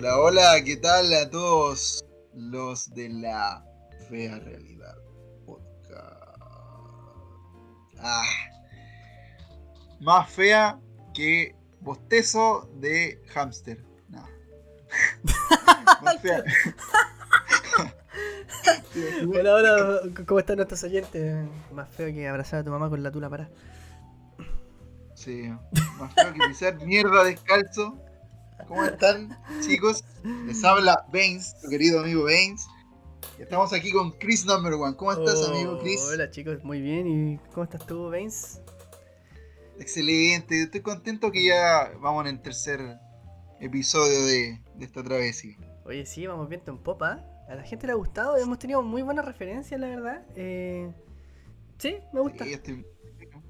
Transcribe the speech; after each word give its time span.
Hola, 0.00 0.18
hola, 0.18 0.64
¿qué 0.64 0.78
tal 0.78 1.12
a 1.12 1.28
todos 1.28 2.06
los 2.34 2.94
de 2.94 3.10
la 3.10 3.62
fea 4.08 4.38
realidad 4.38 4.96
podcast? 5.44 6.40
Ah, 7.98 8.24
más 10.00 10.30
fea 10.30 10.80
que 11.12 11.54
bostezo 11.82 12.66
de 12.76 13.22
hámster. 13.34 13.84
No. 14.08 14.26
más 16.02 16.18
fea. 16.22 16.44
Hola, 19.28 19.54
hola, 19.54 20.00
¿cómo 20.26 20.40
están 20.40 20.56
nuestros 20.56 20.82
oyentes? 20.82 21.46
Más 21.72 21.90
feo 21.90 22.10
que 22.10 22.26
abrazar 22.26 22.60
a 22.60 22.64
tu 22.64 22.70
mamá 22.70 22.88
con 22.88 23.02
la 23.02 23.10
tula 23.10 23.28
para. 23.28 23.50
Sí, 25.14 25.52
más 25.98 26.14
feo 26.14 26.32
que 26.32 26.40
pisar 26.48 26.82
mierda 26.86 27.22
descalzo. 27.22 28.02
¿Cómo 28.66 28.84
están, 28.84 29.38
chicos? 29.60 30.04
Les 30.46 30.62
habla 30.64 31.06
Baines, 31.12 31.54
tu 31.60 31.68
querido 31.68 32.00
amigo 32.00 32.24
Baines. 32.24 32.66
Estamos 33.38 33.72
aquí 33.72 33.90
con 33.90 34.12
Chris 34.12 34.44
Number 34.44 34.74
One. 34.74 34.96
¿Cómo 34.96 35.12
estás, 35.12 35.48
amigo 35.48 35.78
Chris? 35.80 36.00
Hola, 36.12 36.30
chicos, 36.30 36.62
muy 36.62 36.80
bien. 36.80 37.06
¿Y 37.06 37.38
cómo 37.52 37.64
estás 37.64 37.86
tú, 37.86 38.10
Baines? 38.10 38.60
Excelente. 39.78 40.62
Estoy 40.62 40.80
contento 40.80 41.30
que 41.32 41.44
ya 41.44 41.92
vamos 42.00 42.26
en 42.26 42.36
el 42.36 42.42
tercer 42.42 42.98
episodio 43.60 44.24
de, 44.26 44.60
de 44.74 44.84
esta 44.84 45.02
travesía. 45.02 45.56
Oye, 45.84 46.04
sí, 46.06 46.26
vamos 46.26 46.48
viento 46.48 46.70
en 46.70 46.78
popa. 46.78 47.24
A 47.48 47.54
la 47.54 47.62
gente 47.62 47.86
le 47.86 47.92
ha 47.92 47.96
gustado. 47.96 48.36
Hemos 48.36 48.58
tenido 48.58 48.82
muy 48.82 49.02
buenas 49.02 49.24
referencias, 49.24 49.80
la 49.80 49.88
verdad. 49.88 50.24
Eh... 50.36 50.92
Sí, 51.78 51.96
me 52.12 52.20
gusta. 52.20 52.44
Sí, 52.44 52.52
estoy, 52.52 52.86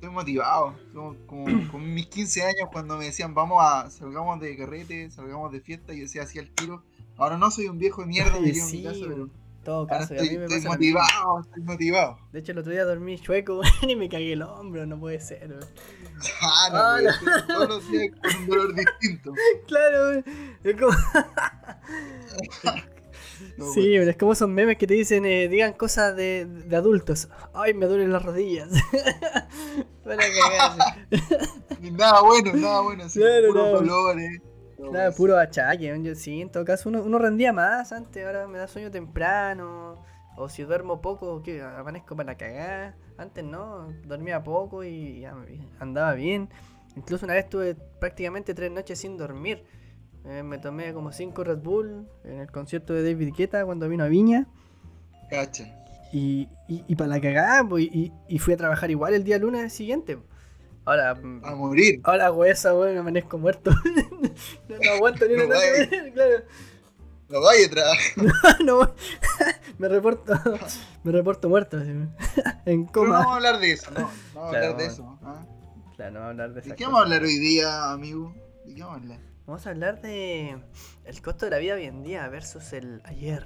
estoy 0.00 0.10
motivado. 0.10 0.74
Como, 0.94 1.14
como, 1.26 1.44
con 1.70 1.94
mis 1.94 2.06
15 2.06 2.42
años 2.42 2.68
cuando 2.72 2.96
me 2.96 3.04
decían 3.04 3.34
vamos 3.34 3.62
a 3.62 3.90
salgamos 3.90 4.40
de 4.40 4.56
carrete, 4.56 5.10
salgamos 5.10 5.52
de 5.52 5.60
fiesta, 5.60 5.92
y 5.92 5.98
yo 5.98 6.02
decía 6.04 6.22
así 6.22 6.38
al 6.38 6.50
tiro. 6.50 6.82
Ahora 7.18 7.36
no 7.36 7.50
soy 7.50 7.68
un 7.68 7.78
viejo 7.78 8.00
de 8.00 8.08
mierda, 8.08 8.32
me 8.40 8.52
sí, 8.54 8.78
mi 8.78 8.84
casa, 8.84 9.00
pero 9.06 9.28
todo 9.62 9.86
caso, 9.86 10.14
estoy, 10.14 10.28
a 10.28 10.32
mí 10.32 10.38
me 10.38 10.44
estoy 10.46 10.62
motivado, 10.62 11.40
estoy 11.40 11.62
motivado. 11.62 12.18
De 12.32 12.38
hecho, 12.38 12.52
el 12.52 12.58
otro 12.58 12.72
día 12.72 12.84
dormí 12.84 13.18
chueco 13.18 13.60
y 13.86 13.94
me 13.94 14.08
cagué 14.08 14.32
el 14.32 14.42
hombro, 14.42 14.86
no 14.86 14.98
puede 14.98 15.20
ser. 15.20 15.50
weón. 15.50 15.64
Ah, 16.40 17.00
no, 17.02 17.10
Ah, 17.10 17.44
todos 17.46 17.68
los 17.68 17.90
días 17.90 18.08
con 18.22 18.36
un 18.36 18.46
dolor 18.46 18.74
distinto. 18.74 19.32
Claro, 19.66 20.22
es 20.64 20.76
como. 20.80 20.96
No, 23.56 23.66
sí, 23.72 23.94
pero 23.98 24.10
es 24.10 24.16
como 24.16 24.32
esos 24.32 24.48
memes 24.48 24.76
que 24.78 24.86
te 24.86 24.94
dicen, 24.94 25.24
eh, 25.26 25.48
digan 25.48 25.72
cosas 25.74 26.16
de, 26.16 26.46
de 26.46 26.76
adultos. 26.76 27.28
Ay, 27.52 27.74
me 27.74 27.86
duelen 27.86 28.12
las 28.12 28.22
rodillas. 28.22 28.68
Para. 30.04 30.24
Nada 31.80 32.20
bueno, 32.22 32.52
nada 32.54 32.80
bueno, 32.82 33.04
así, 33.04 33.18
Claro, 33.18 33.48
puros 33.48 33.72
no. 33.72 33.78
dolores. 33.78 34.40
No, 34.78 34.90
Nada, 34.92 35.06
pues, 35.06 35.16
puro 35.16 35.38
achaque. 35.38 35.98
Yo, 36.02 36.14
sí, 36.14 36.40
en 36.40 36.50
todo 36.50 36.64
caso, 36.64 36.88
uno, 36.88 37.02
uno 37.02 37.18
rendía 37.18 37.52
más 37.52 37.92
antes, 37.92 38.24
ahora 38.24 38.46
me 38.46 38.58
da 38.58 38.66
sueño 38.68 38.90
temprano. 38.90 40.02
O 40.36 40.48
si 40.48 40.62
duermo 40.62 41.00
poco, 41.02 41.42
que 41.42 41.62
amanezco 41.62 42.16
para 42.16 42.36
cagar. 42.36 42.96
Antes 43.18 43.44
no, 43.44 43.92
dormía 44.06 44.42
poco 44.42 44.84
y 44.84 45.20
ya 45.20 45.34
andaba 45.78 46.14
bien. 46.14 46.48
Incluso 46.96 47.26
una 47.26 47.34
vez 47.34 47.44
estuve 47.44 47.74
prácticamente 47.74 48.54
tres 48.54 48.70
noches 48.70 48.98
sin 48.98 49.16
dormir. 49.18 49.64
Eh, 50.26 50.42
me 50.42 50.58
tomé 50.58 50.92
como 50.92 51.12
cinco 51.12 51.44
Red 51.44 51.58
Bull 51.58 52.06
en 52.24 52.40
el 52.40 52.50
concierto 52.50 52.92
de 52.92 53.02
David 53.02 53.32
Guetta 53.36 53.64
cuando 53.64 53.88
vino 53.88 54.04
a 54.04 54.08
Viña. 54.08 54.46
Cacha. 55.30 55.64
Y, 56.12 56.48
y, 56.68 56.84
y 56.88 56.96
para 56.96 57.08
la 57.08 57.20
cagada, 57.20 57.64
pues, 57.68 57.84
y, 57.84 58.12
y 58.28 58.38
fui 58.38 58.54
a 58.54 58.56
trabajar 58.56 58.90
igual 58.90 59.14
el 59.14 59.24
día 59.24 59.38
lunes 59.38 59.72
siguiente. 59.72 60.18
Ahora, 60.84 61.14
mm, 61.14 61.44
A 61.44 61.54
morir. 61.54 62.00
ahora 62.04 62.26
hago 62.26 62.44
esa, 62.44 62.74
weón, 62.74 62.94
me 62.94 62.98
amanezco 63.00 63.38
muerto. 63.38 63.70
no, 64.68 64.76
no 64.84 64.90
aguanto 64.92 65.26
ni 65.26 65.34
una 65.34 65.44
No 65.44 65.54
noche, 65.54 66.10
claro. 66.14 66.44
No 67.28 67.40
vaya 67.42 67.66
a 67.66 67.70
trabajar. 67.70 68.60
no, 68.64 68.92
me 69.78 69.88
reporto, 69.88 70.34
me 71.04 71.12
reporto 71.12 71.48
muerto, 71.48 71.76
así, 71.78 71.90
en 71.90 72.10
Pero 72.64 72.76
no 72.86 72.92
coma. 72.92 73.10
vamos 73.18 73.32
a 73.32 73.36
hablar 73.36 73.60
de 73.60 73.70
eso, 73.72 73.90
no. 73.92 74.00
No 74.00 74.06
vamos 74.34 74.48
a 74.48 74.50
Claro, 74.50 74.66
hablar 74.72 74.76
de 74.78 74.86
eso. 74.86 75.18
¿ah? 75.22 75.46
Claro, 75.94 76.10
no 76.12 76.18
vamos 76.20 76.26
a 76.26 76.30
hablar 76.30 76.48
de 76.48 76.54
¿De 76.54 76.60
esas 76.66 76.76
qué 76.76 76.84
vamos 76.84 76.98
a 77.00 77.02
hablar 77.04 77.22
hoy 77.22 77.38
día, 77.38 77.92
amigo? 77.92 78.34
¿De 78.64 78.74
qué 78.74 78.80
vamos 78.82 78.96
a 78.96 79.00
hablar? 79.00 79.20
Vamos 79.50 79.66
a 79.66 79.70
hablar 79.70 80.00
de 80.00 80.62
el 81.04 81.22
costo 81.22 81.46
de 81.46 81.50
la 81.50 81.58
vida 81.58 81.74
hoy 81.74 81.82
en 81.82 82.04
día 82.04 82.28
versus 82.28 82.72
el 82.72 83.02
ayer. 83.04 83.44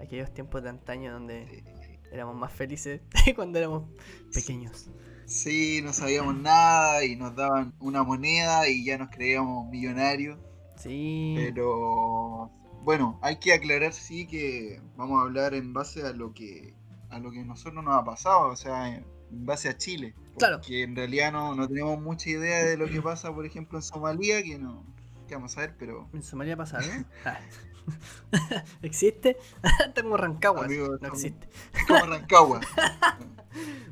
Aquellos 0.00 0.32
tiempos 0.32 0.62
de 0.62 0.70
antaño 0.70 1.12
donde 1.12 1.62
éramos 2.10 2.34
más 2.36 2.50
felices 2.50 3.02
cuando 3.36 3.58
éramos 3.58 3.84
pequeños. 4.32 4.88
Sí, 5.26 5.82
no 5.84 5.92
sabíamos 5.92 6.34
nada 6.36 7.04
y 7.04 7.16
nos 7.16 7.36
daban 7.36 7.74
una 7.80 8.02
moneda 8.02 8.66
y 8.66 8.82
ya 8.82 8.96
nos 8.96 9.10
creíamos 9.10 9.68
millonarios. 9.68 10.38
Sí. 10.78 11.34
Pero 11.36 12.50
bueno, 12.82 13.18
hay 13.20 13.36
que 13.36 13.52
aclarar 13.52 13.92
sí 13.92 14.26
que 14.26 14.80
vamos 14.96 15.20
a 15.20 15.24
hablar 15.24 15.52
en 15.52 15.74
base 15.74 16.00
a 16.00 16.14
lo 16.14 16.32
que 16.32 16.72
a 17.10 17.18
lo 17.18 17.30
que 17.30 17.40
a 17.40 17.44
nosotros 17.44 17.84
nos 17.84 17.94
ha 17.94 18.04
pasado, 18.06 18.48
o 18.48 18.56
sea, 18.56 18.88
en 18.88 19.04
base 19.30 19.68
a 19.68 19.76
Chile. 19.76 20.14
Claro. 20.38 20.62
Que 20.62 20.82
en 20.82 20.96
realidad 20.96 21.30
no, 21.30 21.54
no 21.54 21.68
tenemos 21.68 22.00
mucha 22.00 22.30
idea 22.30 22.64
de 22.64 22.78
lo 22.78 22.88
que 22.88 23.02
pasa, 23.02 23.34
por 23.34 23.44
ejemplo, 23.44 23.76
en 23.76 23.82
Somalia, 23.82 24.42
que 24.42 24.58
no 24.58 24.93
que 25.26 25.34
vamos 25.34 25.56
a 25.56 25.60
ver, 25.60 25.74
pero 25.78 26.08
¿En 26.12 26.22
Somalia 26.22 26.56
pasa 26.56 26.78
algo? 26.78 26.92
Ah. 27.24 27.38
¿Existe? 28.82 29.36
Tengo 29.94 30.16
Rancagua. 30.16 30.64
Amigo, 30.64 30.88
No 30.88 30.94
estamos- 30.94 31.22
existe. 31.24 31.48
como 31.86 32.06
Rancagua. 32.06 32.60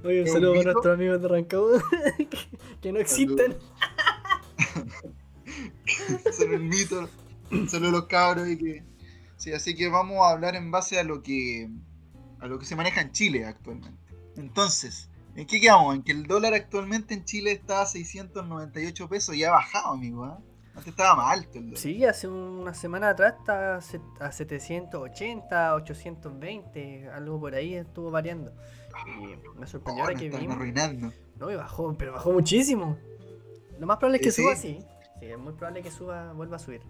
Oye, 0.04 0.22
un 0.22 0.26
¿Es 0.26 0.31
un 0.31 0.34
saludo 0.41 0.53
a 0.60 0.65
nuestros 0.65 0.87
amigos 0.94 1.21
de 1.22 1.28
Rancagua 1.28 1.82
que, 2.16 2.28
que 2.81 2.92
no 2.92 2.98
existen. 2.98 3.56
Solo 6.32 6.56
el 6.56 6.62
mito, 6.62 7.09
solo 7.69 7.91
los 7.91 8.06
cabros 8.06 8.48
y 8.48 8.56
que. 8.59 8.84
Sí, 9.37 9.53
así 9.53 9.75
que 9.75 9.88
vamos 9.88 10.19
a 10.26 10.31
hablar 10.31 10.54
en 10.56 10.71
base 10.71 10.98
a 10.98 11.04
lo 11.04 11.22
que 11.22 11.69
a 12.41 12.47
lo 12.47 12.59
que 12.59 12.65
se 12.65 12.76
maneja 12.76 13.00
en 13.03 13.12
Chile 13.12 13.44
actualmente. 13.44 13.98
Entonces, 14.37 15.10
¿en 15.37 15.47
qué 15.47 15.60
quedamos? 15.60 15.94
En 15.94 16.03
que 16.03 16.12
el 16.12 16.26
dólar 16.26 16.54
actualmente 16.54 17.12
en 17.15 17.25
Chile 17.25 17.53
está 17.53 17.82
a 17.82 17.87
698 17.87 19.09
pesos 19.09 19.34
y 19.34 19.44
ha 19.44 19.50
bajado, 19.50 19.88
amigo. 19.92 20.25
¿ah? 20.25 20.38
Antes 20.75 20.88
estaba 20.88 21.15
más 21.16 21.38
alto 21.38 21.59
el 21.59 21.65
dólar. 21.66 21.78
Sí, 21.78 22.05
hace 22.05 22.28
una 22.28 22.72
semana 22.75 23.10
atrás 23.10 23.34
estaba 23.38 23.77
a 23.77 23.81
set- 23.83 24.00
a 24.21 24.33
780, 24.33 25.75
820, 25.75 27.09
algo 27.10 27.38
por 27.41 27.55
ahí 27.55 27.75
estuvo 27.75 28.10
variando. 28.10 28.53
Y 29.06 29.59
me 29.59 29.66
sorprendió 29.66 30.05
ahora 30.05 30.16
que 30.16 30.28
vimos. 30.28 30.56
arruinando. 30.56 31.12
No, 31.38 31.50
y 31.50 31.56
bajó, 31.56 31.94
pero 31.99 32.12
bajó 32.12 32.33
muchísimo. 32.33 32.97
Lo 33.78 33.87
más 33.87 33.99
probable 33.99 34.19
es 34.19 34.22
que 34.22 34.31
Sí, 34.33 34.43
suba, 34.43 34.56
sí. 34.56 34.78
sí. 34.81 34.87
Sí, 35.21 35.27
es 35.27 35.38
muy 35.38 35.53
probable 35.53 35.83
que 35.83 35.91
suba, 35.91 36.33
vuelva 36.33 36.56
a 36.56 36.59
subir. 36.59 36.81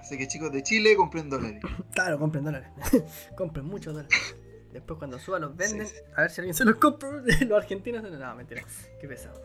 Así 0.00 0.16
que 0.16 0.28
chicos 0.28 0.52
de 0.52 0.62
Chile 0.62 0.94
compren 0.96 1.28
dólares. 1.28 1.60
Claro, 1.94 2.18
compren 2.18 2.44
dólares. 2.44 2.68
compren 3.36 3.66
muchos 3.66 3.94
dólares. 3.94 4.36
Después 4.72 4.98
cuando 4.98 5.18
suba 5.18 5.38
los 5.38 5.56
venden. 5.56 5.86
Sí, 5.86 5.94
sí. 5.96 6.02
A 6.16 6.20
ver 6.22 6.30
si 6.30 6.40
alguien 6.42 6.54
se 6.54 6.64
los 6.64 6.76
compra. 6.76 7.10
los 7.48 7.58
argentinos. 7.58 8.02
No, 8.02 8.34
mentira. 8.34 8.62
Qué 9.00 9.08
pesado. 9.08 9.42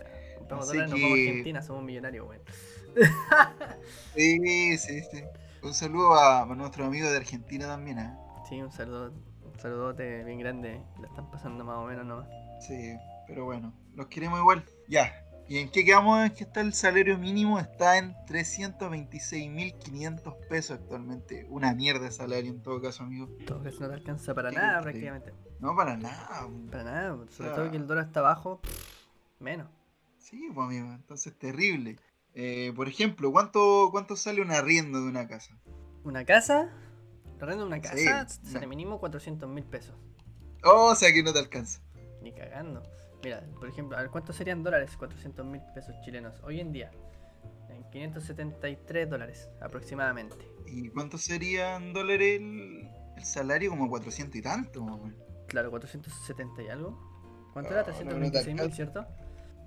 Compramos 0.60 0.68
dólares, 0.68 0.92
nos 0.92 1.02
vamos 1.02 1.12
a 1.12 1.16
que- 1.16 1.30
Argentina, 1.30 1.62
somos 1.62 1.84
millonarios, 1.84 2.28
weón. 2.30 2.42
Sí, 4.16 4.78
sí, 4.78 5.02
sí. 5.12 5.24
Un 5.64 5.74
saludo 5.74 6.14
a, 6.16 6.42
a 6.42 6.46
nuestros 6.46 6.88
amigos 6.88 7.12
de 7.12 7.18
Argentina 7.18 7.68
también, 7.68 8.00
¿ah? 8.00 8.18
Sí, 8.50 8.62
un 8.62 8.72
saludo, 8.72 9.14
un 9.44 9.60
saludote 9.60 10.24
bien 10.24 10.40
grande. 10.40 10.82
La 11.00 11.08
están 11.08 11.30
pasando 11.32 11.64
más 11.64 11.78
o 11.78 11.86
menos 11.86 12.06
nomás. 12.06 12.28
Sí, 12.66 12.94
pero 13.28 13.46
bueno, 13.46 13.74
los 13.96 14.08
queremos 14.08 14.40
igual. 14.40 14.64
Ya. 14.88 15.14
¿Y 15.48 15.58
en 15.58 15.70
qué 15.70 15.84
quedamos? 15.84 16.24
Es 16.26 16.32
que 16.32 16.44
está 16.46 16.62
el 16.62 16.74
salario 16.74 17.18
mínimo, 17.18 17.60
está 17.60 17.98
en 17.98 18.14
326.500 18.26 20.36
pesos 20.48 20.80
actualmente. 20.80 21.46
Una 21.50 21.74
mierda 21.74 22.06
de 22.06 22.12
salario 22.12 22.52
en 22.52 22.62
todo 22.62 22.82
caso, 22.82 23.04
amigo. 23.04 23.28
Todo 23.46 23.68
eso 23.68 23.82
no 23.82 23.90
te 23.90 23.96
alcanza 23.96 24.34
para 24.34 24.52
nada 24.52 24.82
prácticamente. 24.82 25.34
No 25.60 25.76
para 25.76 25.98
nada. 25.98 26.48
Para 26.70 26.84
nada, 26.84 27.10
sobre 27.30 27.50
sea- 27.50 27.56
todo 27.56 27.72
que 27.72 27.78
el 27.78 27.88
dólar 27.88 28.06
está 28.06 28.22
bajo. 28.22 28.62
Menos. 29.40 29.68
Sí, 30.22 30.50
pues 30.54 30.66
amigo, 30.68 30.94
entonces 30.94 31.38
terrible. 31.38 31.98
Eh, 32.34 32.72
por 32.76 32.88
ejemplo, 32.88 33.32
¿cuánto, 33.32 33.90
¿cuánto 33.92 34.16
sale 34.16 34.42
un 34.42 34.52
arriendo 34.52 35.02
de 35.02 35.08
una 35.10 35.28
casa? 35.28 35.58
Una 36.04 36.24
casa, 36.26 36.70
el 37.36 37.44
arriendo 37.44 37.66
de 37.66 37.68
una 37.68 37.84
Sí, 37.84 38.06
casa 38.06 38.28
sale 38.44 38.66
no. 38.66 38.70
mínimo 38.70 39.00
400 39.00 39.50
mil 39.50 39.66
pesos. 39.66 39.96
Oh, 40.64 40.92
o 40.92 40.96
sea 40.96 41.12
que 41.12 41.24
no 41.24 41.34
te 41.34 41.40
alcanza. 41.40 41.82
Ni 42.22 42.32
cagando. 42.32 42.84
Mira, 43.24 43.44
por 43.60 43.68
ejemplo, 43.68 43.98
a 43.98 44.02
ver, 44.02 44.10
¿cuántos 44.12 44.36
serían 44.36 44.64
dólares? 44.64 44.96
400 44.98 45.46
mil 45.46 45.62
pesos 45.74 45.96
chilenos. 46.06 46.40
Hoy 46.44 46.60
en 46.60 46.72
día, 46.72 46.92
en 47.70 47.84
573 47.92 49.10
dólares 49.10 49.50
aproximadamente. 49.60 50.36
¿Y 50.68 50.90
cuánto 50.90 51.18
sería 51.18 51.76
en 51.76 51.94
dólares 51.94 52.40
el, 52.40 52.88
el 53.18 53.26
salario? 53.26 53.72
Como 53.72 53.90
400 53.90 54.36
y 54.36 54.42
tanto, 54.42 54.84
menos. 54.86 55.14
Claro, 55.48 55.70
470 55.72 56.62
y 56.64 56.70
algo. 56.70 57.50
¿Cuánto 57.54 57.72
Ah, 57.72 57.82
era? 57.82 58.04
no, 58.04 58.18
no 58.20 58.32
te 58.32 58.44
326 58.44 58.56
mil. 58.56 58.74
¿cierto? 58.74 59.06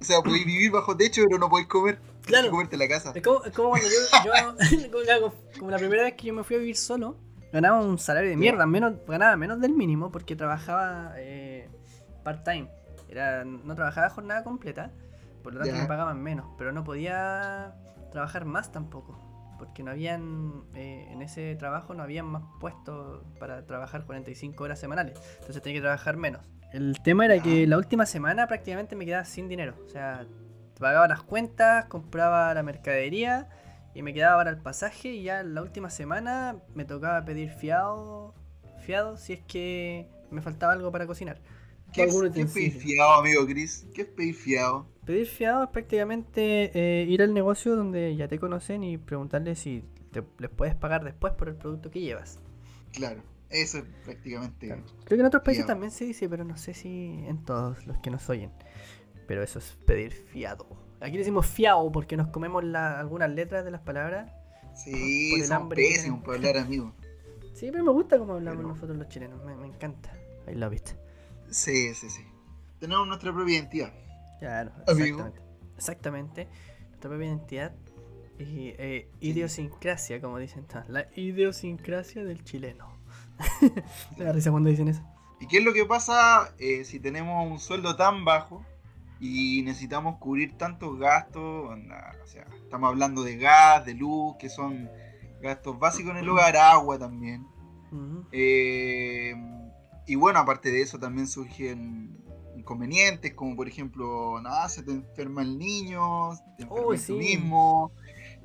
O 0.01 0.05
sea, 0.05 0.21
podéis 0.21 0.45
vivir 0.47 0.71
bajo 0.71 0.97
techo, 0.97 1.23
pero 1.27 1.39
no 1.39 1.49
podéis 1.49 1.69
comer. 1.69 1.99
Claro. 2.25 2.51
comerte 2.51 2.77
la 2.79 2.89
casa. 2.89 3.13
Es 3.15 3.23
como, 3.23 3.45
es 3.45 3.53
como 3.53 3.69
cuando 3.71 3.87
yo, 3.87 3.95
yo 4.25 4.33
como, 4.91 5.03
la- 5.05 5.33
como 5.59 5.71
la 5.71 5.77
primera 5.79 6.03
vez 6.05 6.15
que 6.15 6.27
yo 6.29 6.35
me 6.35 6.43
fui 6.43 6.57
a 6.57 6.59
vivir 6.59 6.77
solo, 6.77 7.17
ganaba 7.53 7.81
un 7.81 7.99
salario 7.99 8.31
de 8.31 8.37
mierda, 8.37 8.65
menos, 8.67 8.95
ganaba 9.07 9.37
menos 9.37 9.61
del 9.61 9.73
mínimo 9.75 10.11
porque 10.11 10.35
trabajaba 10.35 11.13
eh, 11.19 11.69
part-time. 12.23 12.69
Era, 13.11 13.45
no 13.45 13.75
trabajaba 13.75 14.09
jornada 14.11 14.43
completa, 14.43 14.91
por 15.43 15.53
lo 15.53 15.61
tanto 15.61 15.75
Ya. 15.77 15.83
me 15.83 15.87
pagaban 15.87 16.23
menos, 16.23 16.47
pero 16.57 16.73
no 16.73 16.83
podía 16.83 17.75
trabajar 18.11 18.45
más 18.47 18.73
tampoco. 18.73 19.21
porque 19.59 19.83
no 19.85 19.91
habían, 19.93 20.65
eh, 20.75 21.07
en 21.11 21.23
ese 21.23 21.55
trabajo 21.57 21.95
no 21.95 22.03
habían 22.03 22.27
más 22.27 22.43
puestos 22.59 23.23
para 23.39 23.65
trabajar 23.67 24.05
45 24.05 24.65
horas 24.65 24.81
semanales, 24.81 25.19
entonces 25.41 25.63
tenía 25.63 25.79
que 25.79 25.83
trabajar 25.83 26.17
menos. 26.17 26.41
El 26.75 27.01
tema 27.03 27.25
era 27.27 27.41
que 27.41 27.69
la 27.69 27.79
última 27.79 28.05
semana 28.05 28.49
prácticamente 28.49 28.97
me 28.97 29.05
quedaba 29.07 29.25
sin 29.25 29.49
dinero, 29.49 29.77
o 29.87 29.89
sea, 29.89 30.27
pagaba 30.81 31.07
las 31.07 31.23
cuentas, 31.23 31.85
compraba 31.85 32.53
la 32.53 32.65
mercadería 32.65 33.49
y 33.95 34.03
me 34.03 34.13
quedaba 34.13 34.39
para 34.39 34.51
el 34.51 34.59
pasaje 34.59 35.11
y 35.11 35.23
ya 35.23 35.45
la 35.45 35.63
última 35.63 35.89
semana 35.89 36.57
me 36.75 36.85
tocaba 36.85 37.25
pedir 37.25 37.51
fiado, 37.51 38.35
fiado 38.81 39.17
si 39.17 39.35
es 39.35 39.41
que 39.47 40.09
me 40.33 40.43
faltaba 40.43 40.73
algo 40.73 40.91
para 40.91 41.07
cocinar. 41.07 41.41
¿Qué 41.93 42.03
es, 42.03 42.13
Algún 42.13 42.33
¿qué 42.33 42.41
es 42.41 42.53
pedir 42.53 42.73
fiado, 42.73 43.13
amigo 43.21 43.47
Chris? 43.47 43.87
¿Qué 43.95 44.03
es 44.03 44.09
pedir 44.09 44.35
fiado? 44.35 44.89
Pedir 45.07 45.29
fiado 45.29 45.63
es 45.63 45.71
prácticamente 45.71 46.73
eh, 46.75 47.07
ir 47.09 47.23
al 47.23 47.33
negocio 47.35 47.77
donde 47.77 48.17
ya 48.17 48.27
te 48.27 48.41
conocen 48.41 48.83
y 48.83 48.99
preguntarles 48.99 49.61
si 49.61 49.85
te- 50.11 50.25
les 50.41 50.51
puedes 50.51 50.75
pagar 50.75 51.05
después 51.05 51.35
por 51.35 51.49
el 51.49 51.55
producto 51.55 51.93
que 51.93 52.01
llevas. 52.01 52.41
Claro, 52.93 53.23
eso 53.51 53.79
es 53.79 53.85
prácticamente. 54.05 54.69
Creo 54.69 54.85
que 55.07 55.15
en 55.15 55.27
otros 55.27 55.43
países 55.43 55.65
Fiado. 55.65 55.75
también 55.75 55.91
se 55.91 56.05
dice, 56.05 56.29
pero 56.29 56.45
no 56.45 56.57
sé 56.57 56.75
si 56.75 57.25
en 57.27 57.45
todos 57.45 57.87
los 57.87 57.99
que 57.99 58.11
nos 58.11 58.29
oyen. 58.31 58.51
Pero 59.27 59.43
eso 59.43 59.59
es 59.59 59.79
pedir 59.87 60.13
fiado. 60.13 60.67
Aquí 61.01 61.17
decimos 61.17 61.47
fiado 61.47 61.91
porque 61.93 62.17
nos 62.17 62.29
comemos 62.29 62.63
la- 62.65 62.99
algunas 63.01 63.31
letras 63.31 63.65
de 63.65 63.71
las 63.71 63.81
palabras. 63.81 64.31
Sí, 64.75 65.31
por 65.49 65.53
el 65.53 65.69
que 65.69 65.75
pésimos 65.77 66.23
para 66.25 66.37
hablar, 66.37 66.57
amigo. 66.59 66.95
Sí, 67.55 67.69
pero 67.71 67.85
me 67.85 67.93
gusta 67.93 68.19
cómo 68.19 68.33
hablamos 68.33 68.57
Pero- 68.59 68.69
nosotros 68.75 68.99
los 68.99 69.09
chilenos. 69.09 69.43
Me, 69.45 69.55
me 69.55 69.69
encanta. 69.69 70.13
I 70.51 70.55
love 70.57 70.73
it. 70.75 70.89
Sí, 71.51 71.95
sí, 71.95 72.11
sí. 72.11 72.23
Tenemos 72.81 73.07
nuestra 73.07 73.33
propia 73.33 73.55
identidad. 73.55 73.93
Claro, 74.41 74.73
Amigo. 74.89 75.19
exactamente. 75.21 75.41
Exactamente. 75.77 76.49
Nuestra 76.89 77.11
propia 77.11 77.27
identidad 77.29 77.73
y 78.41 78.75
eh, 78.77 79.09
idiosincrasia, 79.21 80.21
como 80.21 80.39
dicen. 80.39 80.67
La 80.89 81.07
idiosincrasia 81.15 82.25
del 82.25 82.43
chileno. 82.43 82.94
Me 84.19 84.25
da 84.25 84.33
risa 84.33 84.51
cuando 84.51 84.71
dicen 84.71 84.89
eso. 84.89 85.03
¿Y 85.41 85.47
qué 85.47 85.59
es 85.59 85.65
lo 85.65 85.73
que 85.73 85.85
pasa 85.85 86.55
eh, 86.59 86.85
si 86.85 87.01
tenemos 87.01 87.51
un 87.51 87.59
sueldo 87.59 87.97
tan 87.97 88.25
bajo 88.25 88.65
y 89.21 89.63
necesitamos 89.63 90.17
cubrir 90.19 90.57
tantos 90.57 90.99
gastos? 90.99 91.71
Onda, 91.71 92.13
o 92.23 92.27
sea, 92.27 92.47
estamos 92.63 92.89
hablando 92.89 93.23
de 93.23 93.37
gas, 93.37 93.85
de 93.85 93.95
luz, 93.95 94.37
que 94.39 94.49
son 94.49 94.89
gastos 95.43 95.79
básicos 95.79 96.13
en 96.13 96.19
el 96.19 96.29
hogar, 96.29 96.57
agua 96.57 96.99
también. 96.99 97.47
Eh, 98.33 99.35
y 100.07 100.15
bueno, 100.17 100.41
aparte 100.41 100.71
de 100.71 100.83
eso 100.83 100.99
también 100.99 101.29
surgen 101.29 102.25
inconvenientes, 102.57 103.35
como 103.35 103.55
por 103.55 103.69
ejemplo, 103.69 104.41
nada, 104.41 104.69
se 104.69 104.83
te 104.83 104.93
enferma 104.93 105.43
el 105.43 105.59
niño, 105.59 106.31
te 106.57 106.63
enfermas 106.65 106.87
Uy, 106.87 106.97
tú 106.97 107.03
sí. 107.03 107.13
mismo. 107.13 107.93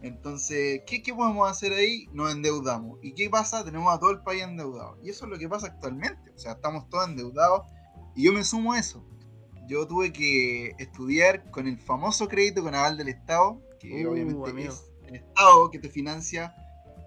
Entonces, 0.01 0.81
¿qué, 0.87 1.01
¿qué 1.01 1.13
podemos 1.13 1.49
hacer 1.49 1.73
ahí? 1.73 2.07
Nos 2.13 2.31
endeudamos. 2.31 2.99
¿Y 3.01 3.13
qué 3.13 3.29
pasa? 3.29 3.63
Tenemos 3.65 3.93
a 3.93 3.99
todo 3.99 4.11
el 4.11 4.21
país 4.21 4.43
endeudado. 4.43 4.97
Y 5.03 5.09
eso 5.09 5.25
es 5.25 5.31
lo 5.31 5.37
que 5.37 5.49
pasa 5.49 5.67
actualmente. 5.67 6.31
O 6.31 6.37
sea, 6.39 6.53
estamos 6.53 6.87
todos 6.89 7.07
endeudados. 7.09 7.63
Y 8.15 8.23
yo 8.25 8.33
me 8.33 8.43
sumo 8.43 8.73
a 8.73 8.79
eso. 8.79 9.05
Yo 9.67 9.85
tuve 9.87 10.11
que 10.13 10.73
estudiar 10.79 11.51
con 11.51 11.67
el 11.67 11.77
famoso 11.77 12.27
crédito 12.27 12.63
con 12.63 12.73
aval 12.75 12.97
del 12.97 13.09
Estado, 13.09 13.61
que 13.79 14.05
Uh, 14.05 14.11
obviamente 14.11 14.49
amigo. 14.49 14.73
es 14.73 14.83
el 15.07 15.15
Estado 15.15 15.69
que 15.69 15.79
te 15.79 15.89
financia 15.89 16.55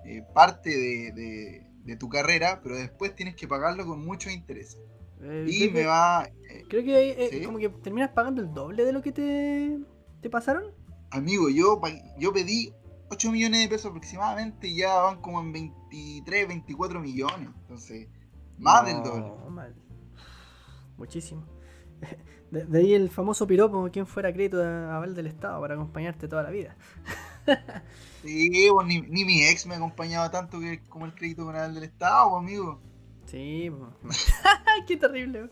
eh, 0.04 0.22
parte 0.34 0.70
de, 0.70 1.12
de- 1.12 1.66
de 1.84 1.96
tu 1.96 2.08
carrera, 2.08 2.60
pero 2.62 2.76
después 2.76 3.14
tienes 3.16 3.34
que 3.34 3.48
pagarlo 3.48 3.84
con 3.86 4.04
muchos 4.04 4.32
intereses. 4.32 4.78
Eh, 5.20 5.46
Y 5.48 5.68
me 5.68 5.80
que, 5.80 5.86
va... 5.86 6.28
eh, 6.50 6.62
creo 6.68 6.84
que 6.84 6.96
ahí, 6.96 7.10
eh, 7.10 7.28
¿Sí? 7.32 7.42
como 7.44 7.58
que 7.58 7.68
terminas 7.68 8.10
pagando 8.10 8.40
el 8.42 8.52
doble 8.54 8.84
de 8.84 8.92
lo 8.92 9.02
que 9.02 9.10
te, 9.12 9.78
te 10.20 10.30
pasaron. 10.30 10.64
amigo, 11.10 11.48
yo, 11.50 11.80
yo 12.18 12.32
pedí 12.32 12.72
8 13.12 13.30
millones 13.30 13.60
de 13.60 13.68
pesos 13.68 13.90
aproximadamente 13.90 14.68
y 14.68 14.78
ya 14.78 14.94
van 14.94 15.20
como 15.20 15.40
en 15.40 15.52
23, 15.52 16.48
24 16.48 17.00
millones. 17.00 17.50
Entonces, 17.60 18.08
más 18.58 18.86
del 18.86 19.02
doble. 19.02 19.32
Mal. 19.50 19.74
Muchísimo. 20.96 21.46
De, 22.52 22.66
de 22.66 22.80
ahí 22.80 22.92
el 22.92 23.08
famoso 23.08 23.46
piropo, 23.46 23.88
quien 23.90 24.06
fuera 24.06 24.30
crédito 24.30 24.58
de 24.58 24.66
aval 24.66 25.14
del 25.14 25.26
Estado 25.26 25.58
para 25.58 25.72
acompañarte 25.72 26.28
toda 26.28 26.42
la 26.42 26.50
vida. 26.50 26.76
Sí, 28.22 28.68
pues, 28.70 28.86
ni, 28.86 29.00
ni 29.00 29.24
mi 29.24 29.42
ex 29.42 29.66
me 29.66 29.74
acompañaba 29.74 30.30
tanto 30.30 30.60
que 30.60 30.80
como 30.84 31.06
el 31.06 31.14
crédito 31.14 31.44
con 31.44 31.56
aval 31.56 31.74
del 31.74 31.82
Estado, 31.82 32.30
pues, 32.30 32.40
amigo. 32.40 32.80
Sí, 33.26 33.68
po. 33.70 33.92
qué 34.86 34.96
terrible. 34.96 35.50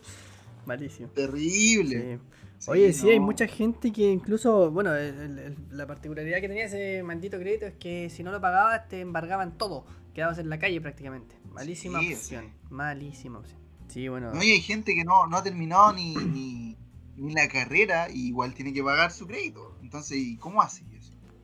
Malísimo. 0.65 1.09
Terrible. 1.09 2.19
Sí. 2.59 2.69
Oye, 2.71 2.93
sí, 2.93 3.09
hay 3.09 3.19
mucha 3.19 3.47
gente 3.47 3.91
que 3.91 4.11
incluso, 4.11 4.69
bueno, 4.69 4.93
el- 4.95 5.15
el- 5.19 5.39
el- 5.39 5.57
la 5.71 5.87
particularidad 5.87 6.39
que 6.41 6.47
tenía 6.47 6.65
ese 6.65 7.01
maldito 7.03 7.39
crédito 7.39 7.65
es 7.65 7.73
que 7.73 8.09
si 8.11 8.21
no 8.23 8.31
lo 8.31 8.39
pagabas 8.39 8.87
te 8.87 8.99
embargaban 9.01 9.57
todo. 9.57 9.85
Quedabas 10.13 10.37
en 10.37 10.49
la 10.49 10.59
calle 10.59 10.79
prácticamente. 10.81 11.35
Malísima 11.51 11.99
Sí, 12.01 12.13
opción. 12.13 12.45
sí. 12.45 12.51
Malísima 12.69 13.39
opción. 13.39 13.59
Sí, 13.87 14.07
bueno. 14.09 14.31
No, 14.33 14.43
y 14.43 14.51
hay 14.51 14.61
gente 14.61 14.93
que 14.93 15.03
no, 15.03 15.25
no 15.27 15.37
ha 15.37 15.43
terminado 15.43 15.93
ni, 15.93 16.13
ni, 16.15 16.77
ni 17.17 17.33
la 17.33 17.47
carrera 17.47 18.09
y 18.11 18.27
igual 18.27 18.53
tiene 18.53 18.73
que 18.73 18.83
pagar 18.83 19.11
su 19.11 19.25
crédito. 19.25 19.77
Entonces, 19.81 20.17
¿y 20.17 20.37
cómo 20.37 20.61
hace? 20.61 20.83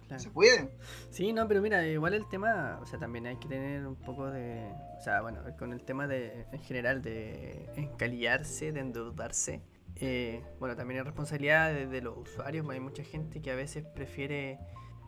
Claro. 0.07 0.23
¿Se 0.23 0.29
puede? 0.29 0.69
Sí, 1.09 1.33
no, 1.33 1.47
pero 1.47 1.61
mira, 1.61 1.85
igual 1.85 2.13
el 2.13 2.27
tema, 2.27 2.79
o 2.81 2.85
sea, 2.85 2.99
también 2.99 3.27
hay 3.27 3.37
que 3.37 3.47
tener 3.47 3.85
un 3.85 3.95
poco 3.95 4.29
de, 4.29 4.71
o 4.97 5.01
sea, 5.01 5.21
bueno, 5.21 5.41
con 5.57 5.73
el 5.73 5.83
tema 5.83 6.07
de, 6.07 6.45
en 6.51 6.59
general, 6.59 7.01
de 7.01 7.69
encalillarse, 7.75 8.71
de 8.71 8.79
endeudarse, 8.79 9.61
eh, 9.95 10.43
bueno, 10.59 10.75
también 10.75 10.99
es 10.99 11.05
responsabilidad 11.05 11.73
de, 11.73 11.87
de 11.87 12.01
los 12.01 12.17
usuarios, 12.17 12.67
hay 12.69 12.79
mucha 12.79 13.03
gente 13.03 13.41
que 13.41 13.51
a 13.51 13.55
veces 13.55 13.83
prefiere 13.83 14.59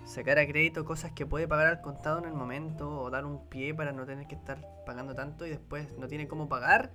sacar 0.05 0.39
a 0.39 0.47
crédito 0.47 0.85
cosas 0.85 1.11
que 1.11 1.25
puede 1.25 1.47
pagar 1.47 1.67
al 1.67 1.81
contado 1.81 2.19
en 2.19 2.25
el 2.25 2.33
momento 2.33 2.89
o 3.01 3.09
dar 3.09 3.25
un 3.25 3.47
pie 3.49 3.73
para 3.73 3.91
no 3.91 4.05
tener 4.05 4.27
que 4.27 4.35
estar 4.35 4.65
pagando 4.85 5.13
tanto 5.13 5.45
y 5.45 5.49
después 5.49 5.95
no 5.97 6.07
tiene 6.07 6.27
cómo 6.27 6.49
pagar 6.49 6.91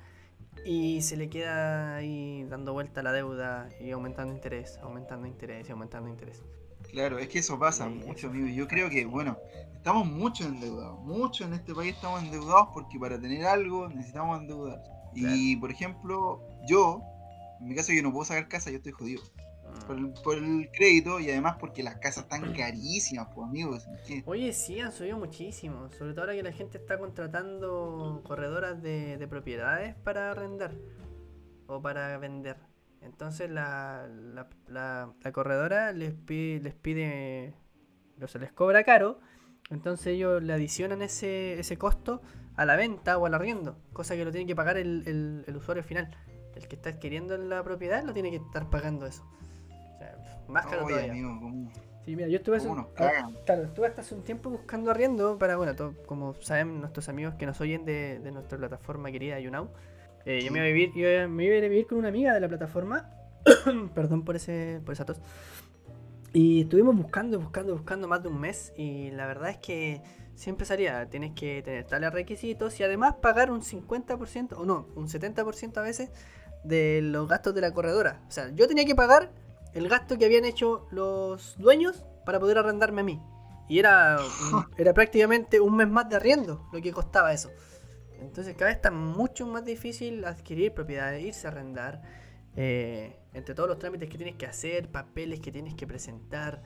y 0.64 1.02
se 1.02 1.16
le 1.16 1.28
queda 1.28 1.96
ahí 1.96 2.44
dando 2.48 2.72
vuelta 2.72 3.02
la 3.02 3.12
deuda 3.12 3.68
y 3.80 3.90
aumentando 3.90 4.34
interés, 4.34 4.78
aumentando 4.82 5.26
interés 5.26 5.68
y 5.68 5.72
aumentando 5.72 6.08
interés. 6.08 6.42
Claro, 6.94 7.19
es 7.19 7.26
que 7.29 7.41
eso 7.41 7.58
pasa 7.58 7.88
mucho, 7.88 8.29
amigo. 8.29 8.46
Yo 8.46 8.69
creo 8.69 8.88
que, 8.88 9.05
bueno, 9.05 9.37
estamos 9.75 10.06
mucho 10.06 10.44
endeudados. 10.44 11.00
Mucho 11.00 11.44
en 11.44 11.55
este 11.55 11.75
país 11.75 11.93
estamos 11.96 12.23
endeudados 12.23 12.69
porque 12.73 13.00
para 13.00 13.20
tener 13.20 13.44
algo 13.46 13.88
necesitamos 13.88 14.41
endeudar. 14.41 14.81
Y, 15.13 15.56
por 15.56 15.72
ejemplo, 15.72 16.41
yo, 16.69 17.03
en 17.60 17.67
mi 17.67 17.74
caso, 17.74 17.93
yo 17.93 18.01
no 18.01 18.13
puedo 18.13 18.24
sacar 18.24 18.46
casa, 18.46 18.70
yo 18.70 18.77
estoy 18.77 18.93
jodido. 18.93 19.22
Por 19.89 19.96
el, 19.98 20.13
por 20.22 20.39
el 20.39 20.70
crédito 20.72 21.19
y 21.19 21.31
además 21.31 21.56
porque 21.58 21.82
las 21.82 21.96
casas 21.96 22.24
están 22.24 22.55
carísimas, 22.55 23.27
pues, 23.34 23.48
amigos. 23.48 23.89
Oye, 24.24 24.53
sí, 24.53 24.79
han 24.79 24.93
subido 24.93 25.19
muchísimo. 25.19 25.89
Sobre 25.98 26.13
todo 26.13 26.20
ahora 26.22 26.36
que 26.36 26.44
la 26.44 26.53
gente 26.53 26.79
está 26.79 26.96
contratando 26.96 28.22
corredoras 28.24 28.81
de, 28.81 29.17
de 29.19 29.27
propiedades 29.27 29.96
para 29.96 30.31
arrendar 30.31 30.70
o 31.67 31.82
para 31.82 32.17
vender. 32.19 32.56
Entonces 33.05 33.51
la, 33.51 34.08
la, 34.08 34.49
la- 34.69 35.13
la 35.23 35.32
corredora 35.32 35.93
les 35.93 36.13
pide, 36.15 36.61
les 36.61 36.75
pide, 36.75 37.55
o 38.23 38.27
se 38.29 38.39
les 38.39 38.53
cobra 38.53 38.84
caro. 38.84 39.20
Entonces 39.70 40.08
ellos 40.08 40.43
le 40.43 40.53
adicionan 40.53 41.03
ese, 41.03 41.58
ese 41.58 41.77
costo 41.79 42.23
a 42.56 42.65
la 42.65 42.77
venta 42.77 43.19
o 43.19 43.27
al 43.27 43.34
arriendo. 43.34 43.77
Cosa 43.93 44.15
que 44.17 44.25
lo 44.25 44.31
tiene 44.32 44.46
que 44.46 44.56
pagar 44.56 44.77
el, 44.77 45.03
el- 45.06 45.44
el 45.46 45.56
usuario 45.56 45.82
final. 45.82 46.11
El 46.55 46.69
que 46.69 46.77
está 46.77 46.91
adquiriendo 46.91 47.37
la 47.37 47.63
propiedad 47.65 48.05
lo 48.05 48.13
tiene 48.13 48.31
que 48.31 48.37
estar 48.37 48.70
pagando 48.70 49.06
eso. 49.06 49.25
O 49.94 49.99
sea, 49.99 50.17
más 50.49 50.67
caro 50.67 50.84
Oye, 50.84 50.94
todavía. 50.94 51.13
amigo, 51.13 51.41
¿cómo, 51.41 51.73
Sí, 52.05 52.15
mira, 52.17 52.29
yo 52.29 52.37
estuve 52.37 52.58
hace, 52.58 52.69
nos 52.69 52.87
ah, 52.99 53.31
claro, 53.46 53.63
estuve 53.63 53.87
hasta 53.87 54.03
hace 54.03 54.15
un 54.15 54.23
tiempo 54.25 54.51
buscando 54.51 54.91
arriendo 54.91 55.39
para, 55.39 55.56
bueno, 55.56 55.73
como 56.05 56.34
saben 56.34 56.79
nuestros 56.81 57.08
amigos 57.08 57.34
que 57.37 57.46
nos 57.46 57.58
oyen 57.63 57.87
de, 57.87 58.19
de 58.19 58.31
nuestra 58.31 58.58
plataforma 58.58 59.11
querida 59.11 59.41
YouNow. 59.41 59.70
Eh, 60.26 60.43
yo 60.44 60.50
me 60.50 60.58
iba 60.58 60.66
a 60.66 60.72
vivir, 60.72 60.93
yo 60.94 61.28
me 61.28 61.44
iba 61.44 61.54
a 61.54 61.58
ir 61.58 61.64
a 61.64 61.69
vivir 61.69 61.86
con 61.86 61.98
una 61.98 62.08
amiga 62.08 62.32
de 62.32 62.40
la 62.40 62.48
plataforma. 62.48 63.10
Perdón 63.94 64.24
por 64.24 64.36
ese, 64.36 64.81
por 64.84 64.94
esa 64.94 65.04
tos. 65.04 65.20
Y 66.32 66.62
estuvimos 66.62 66.96
buscando, 66.96 67.38
buscando, 67.38 67.74
buscando 67.74 68.08
más 68.08 68.22
de 68.22 68.28
un 68.28 68.40
mes. 68.40 68.72
Y 68.76 69.10
la 69.10 69.26
verdad 69.26 69.50
es 69.50 69.58
que 69.58 70.02
siempre 70.34 70.66
salía, 70.66 71.08
tienes 71.08 71.32
que 71.32 71.62
tener 71.62 71.84
tales 71.86 72.12
requisitos 72.12 72.78
y 72.81 72.82
además 72.82 73.14
pagar 73.22 73.50
un 73.50 73.62
50% 73.62 74.54
o 74.56 74.64
no, 74.64 74.88
un 74.96 75.08
70% 75.08 75.76
a 75.76 75.82
veces 75.82 76.10
de 76.64 77.00
los 77.02 77.28
gastos 77.28 77.54
de 77.54 77.60
la 77.60 77.72
corredora. 77.72 78.22
O 78.26 78.31
sea, 78.31 78.50
yo 78.50 78.66
tenía 78.66 78.84
que 78.84 78.94
pagar 78.94 79.31
el 79.74 79.88
gasto 79.88 80.19
que 80.19 80.24
habían 80.24 80.44
hecho 80.44 80.86
los 80.90 81.56
dueños 81.58 82.04
para 82.24 82.40
poder 82.40 82.58
arrendarme 82.58 83.02
a 83.02 83.04
mí. 83.04 83.22
Y 83.69 83.78
era, 83.78 84.19
era 84.76 84.93
prácticamente 84.93 85.60
un 85.60 85.76
mes 85.76 85.88
más 85.88 86.08
de 86.08 86.16
arriendo 86.16 86.69
lo 86.72 86.81
que 86.81 86.93
costaba 86.93 87.32
eso. 87.32 87.50
Entonces 88.20 88.54
cada 88.54 88.66
vez 88.66 88.76
está 88.76 88.90
mucho 88.90 89.46
más 89.46 89.64
difícil 89.64 90.24
adquirir 90.24 90.72
propiedades, 90.72 91.22
irse 91.24 91.46
a 91.46 91.50
arrendar. 91.50 92.02
eh, 92.56 93.18
entre 93.32 93.54
todos 93.54 93.68
los 93.68 93.78
trámites 93.80 94.08
que 94.08 94.16
tienes 94.16 94.36
que 94.36 94.46
hacer, 94.46 94.88
papeles 94.90 95.40
que 95.40 95.50
tienes 95.52 95.74
que 95.74 95.86
presentar. 95.88 96.62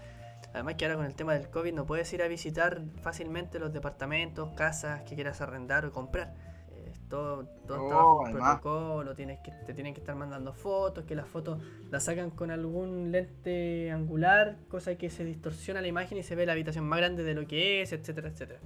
Además 0.53 0.75
que 0.77 0.85
ahora 0.85 0.97
con 0.97 1.07
el 1.07 1.15
tema 1.15 1.35
del 1.35 1.51
COVID 1.51 1.73
no 1.75 1.87
puedes 1.87 2.13
ir 2.13 2.23
a 2.23 2.29
visitar 2.29 2.83
fácilmente 3.03 3.59
los 3.59 3.73
departamentos, 3.73 4.51
casas 4.55 5.03
que 5.05 5.15
quieras 5.15 5.41
arrendar 5.41 5.85
o 5.87 5.93
comprar. 5.93 6.35
eh, 6.71 6.93
todo, 7.09 7.47
todo 7.67 7.79
Oh, 7.79 7.79
está 7.79 7.97
bajo 7.97 8.17
un 8.17 8.27
además. 8.27 8.61
protocolo, 8.61 9.15
tienes 9.15 9.41
que, 9.41 9.51
te 9.67 9.75
tienen 9.75 9.95
que 9.95 10.01
estar 10.01 10.15
mandando 10.15 10.53
fotos, 10.53 11.05
que 11.05 11.15
las 11.15 11.27
fotos 11.29 11.63
las 11.91 12.05
sacan 12.05 12.31
con 12.31 12.51
algún 12.51 13.11
lente 13.13 13.91
angular, 13.91 14.59
cosa 14.69 14.97
que 14.97 15.11
se 15.11 15.25
distorsiona 15.25 15.81
la 15.81 15.89
imagen 15.89 16.19
y 16.19 16.23
se 16.23 16.35
ve 16.37 16.47
la 16.47 16.53
habitación 16.53 16.85
más 16.87 16.99
grande 16.99 17.23
de 17.25 17.35
lo 17.35 17.47
que 17.47 17.83
es, 17.83 17.93
etcétera, 17.93 18.29
etcétera. 18.29 18.61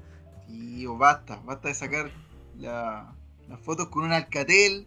Tío, 0.46 0.96
basta, 0.96 1.40
basta 1.40 1.68
de 1.68 1.74
sacar 1.74 2.10
la- 2.58 3.14
las 3.48 3.60
fotos 3.60 3.88
con 3.88 4.04
un 4.04 4.12
alcatel. 4.12 4.86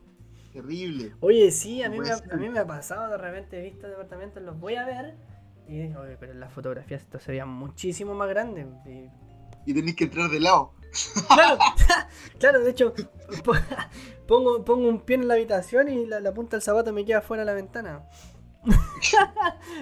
Terrible. 0.54 1.14
Oye, 1.20 1.52
sí, 1.52 1.84
a 1.84 1.90
mí, 1.90 2.00
me 2.00 2.10
a 2.12 2.38
mí 2.38 2.50
me 2.50 2.60
ha 2.60 2.66
pasado 2.66 3.10
de 3.12 3.18
repente, 3.18 3.60
he 3.60 3.64
visto 3.64 3.88
departamentos, 3.88 4.42
los 4.42 4.58
voy 4.58 4.76
a 4.76 4.86
ver 4.86 5.16
y 5.68 5.80
digo, 5.80 6.00
oye, 6.02 6.16
pero 6.18 6.32
en 6.32 6.40
las 6.40 6.54
fotografías 6.54 7.02
esto 7.02 7.20
sería 7.20 7.46
muchísimo 7.46 8.14
más 8.14 8.30
grande. 8.30 8.66
y- 8.86 9.10
Y 9.70 9.74
tenéis 9.74 9.96
que 9.98 10.06
entrar 10.06 10.30
de 10.30 10.40
lado. 10.40 10.72
Claro, 11.28 11.58
claro, 12.40 12.60
de 12.62 12.72
hecho, 12.72 12.94
po- 13.44 13.52
pongo, 14.28 14.64
pongo 14.64 14.88
un 14.88 15.02
pie 15.02 15.18
en 15.18 15.28
la 15.28 15.34
habitación 15.34 15.90
y 15.90 16.06
la, 16.06 16.22
la 16.22 16.34
punta 16.34 16.56
del 16.56 16.62
zapato 16.62 16.94
me 16.94 17.04
queda 17.04 17.22
fuera 17.22 17.42
de 17.42 17.48
la 17.48 17.54
ventana. 17.54 18.04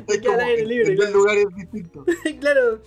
Es 0.07 0.17
queda 0.21 0.33
al 0.33 0.39
aire 0.41 0.65
libre, 0.65 0.91
en 0.93 0.97
claro. 0.97 1.13
lugares 1.13 1.45
distintos. 1.55 2.05
claro, 2.39 2.81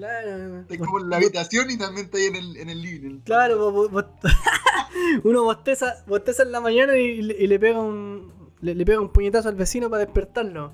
claro. 0.00 0.60
Estás 0.60 0.78
como 0.78 0.98
en 1.00 1.10
la 1.10 1.16
habitación 1.16 1.70
y 1.70 1.78
también 1.78 2.06
está 2.06 2.18
ahí 2.18 2.24
en 2.24 2.36
el, 2.36 2.56
en 2.56 2.68
el 2.70 2.80
living. 2.82 3.20
Claro, 3.20 3.70
bo- 3.72 3.88
bo- 3.88 4.04
uno 5.24 5.44
bosteza, 5.44 6.02
bosteza 6.06 6.42
en 6.42 6.52
la 6.52 6.60
mañana 6.60 6.96
y, 6.96 7.22
le- 7.22 7.36
y 7.38 7.46
le 7.46 7.58
pega 7.58 7.78
un 7.80 8.50
le, 8.60 8.74
le 8.74 8.84
pega 8.84 9.00
un 9.00 9.10
puñetazo 9.12 9.48
al 9.48 9.54
vecino 9.56 9.88
para 9.88 10.04
despertarlo. 10.04 10.72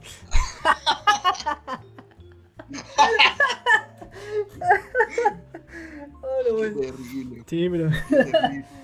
Oh, 6.23 6.39
lo 6.49 6.57
Qué 6.57 6.71
bueno. 6.71 6.81
terrible. 6.81 7.45
Sí, 7.47 7.69
pero. 7.71 7.91
qué 8.09 8.17
terrible. 8.17 8.65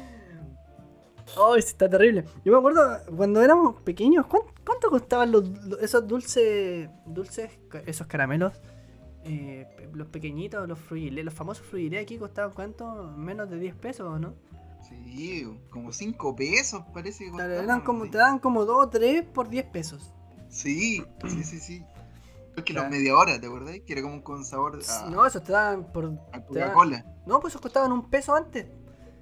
Oh, 1.34 1.56
está 1.56 1.88
terrible. 1.88 2.26
Yo 2.44 2.52
me 2.52 2.58
acuerdo 2.58 2.82
cuando 3.16 3.40
éramos 3.40 3.80
pequeños, 3.80 4.26
¿cuán- 4.26 4.42
¿cuánto, 4.66 4.90
costaban 4.90 5.32
los, 5.32 5.44
esos 5.80 6.06
dulces, 6.06 6.90
dulces, 7.06 7.50
esos 7.86 8.06
caramelos? 8.06 8.52
Eh, 9.24 9.88
los 9.92 10.08
pequeñitos, 10.08 10.66
los 10.68 10.78
frugilé, 10.78 11.22
los 11.22 11.32
famosos 11.34 11.64
frugilé 11.66 11.98
aquí 12.00 12.18
costaban 12.18 12.52
cuánto? 12.52 13.12
Menos 13.16 13.48
de 13.48 13.58
10 13.58 13.74
pesos, 13.76 14.20
¿no? 14.20 14.34
Sí, 14.88 15.46
como 15.70 15.92
5 15.92 16.34
pesos 16.36 16.82
parece 16.92 17.24
que 17.26 17.30
costaban, 17.30 17.64
eran 17.64 17.80
como, 17.82 18.04
sí. 18.04 18.10
te 18.10 18.18
daban 18.18 18.38
como 18.40 18.64
2 18.64 18.86
o 18.86 18.88
3 18.88 19.24
por 19.32 19.48
10 19.48 19.66
pesos. 19.66 20.12
Sí, 20.48 21.02
sí, 21.28 21.44
sí, 21.44 21.60
sí. 21.60 21.84
Es 22.56 22.64
que 22.64 22.74
Claro. 22.74 22.90
los 22.90 22.98
media 22.98 23.16
hora, 23.16 23.40
¿te 23.40 23.46
acordás? 23.46 23.78
Que 23.86 23.92
era 23.94 24.02
como 24.02 24.22
con 24.22 24.44
sabor 24.44 24.78
a, 24.86 25.08
No, 25.08 25.24
esos 25.24 25.42
te 25.42 25.52
daban 25.52 25.90
por... 25.92 26.10
te 26.32 26.44
Coca-Cola. 26.44 27.06
No, 27.26 27.40
pues 27.40 27.52
esos 27.52 27.62
costaban 27.62 27.92
un 27.92 28.10
peso 28.10 28.34
antes. 28.34 28.66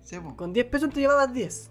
Sí, 0.02 0.18
po. 0.18 0.34
Con 0.34 0.52
10 0.52 0.66
pesos 0.66 0.90
te 0.90 1.00
llevabas 1.00 1.32
10. 1.32 1.70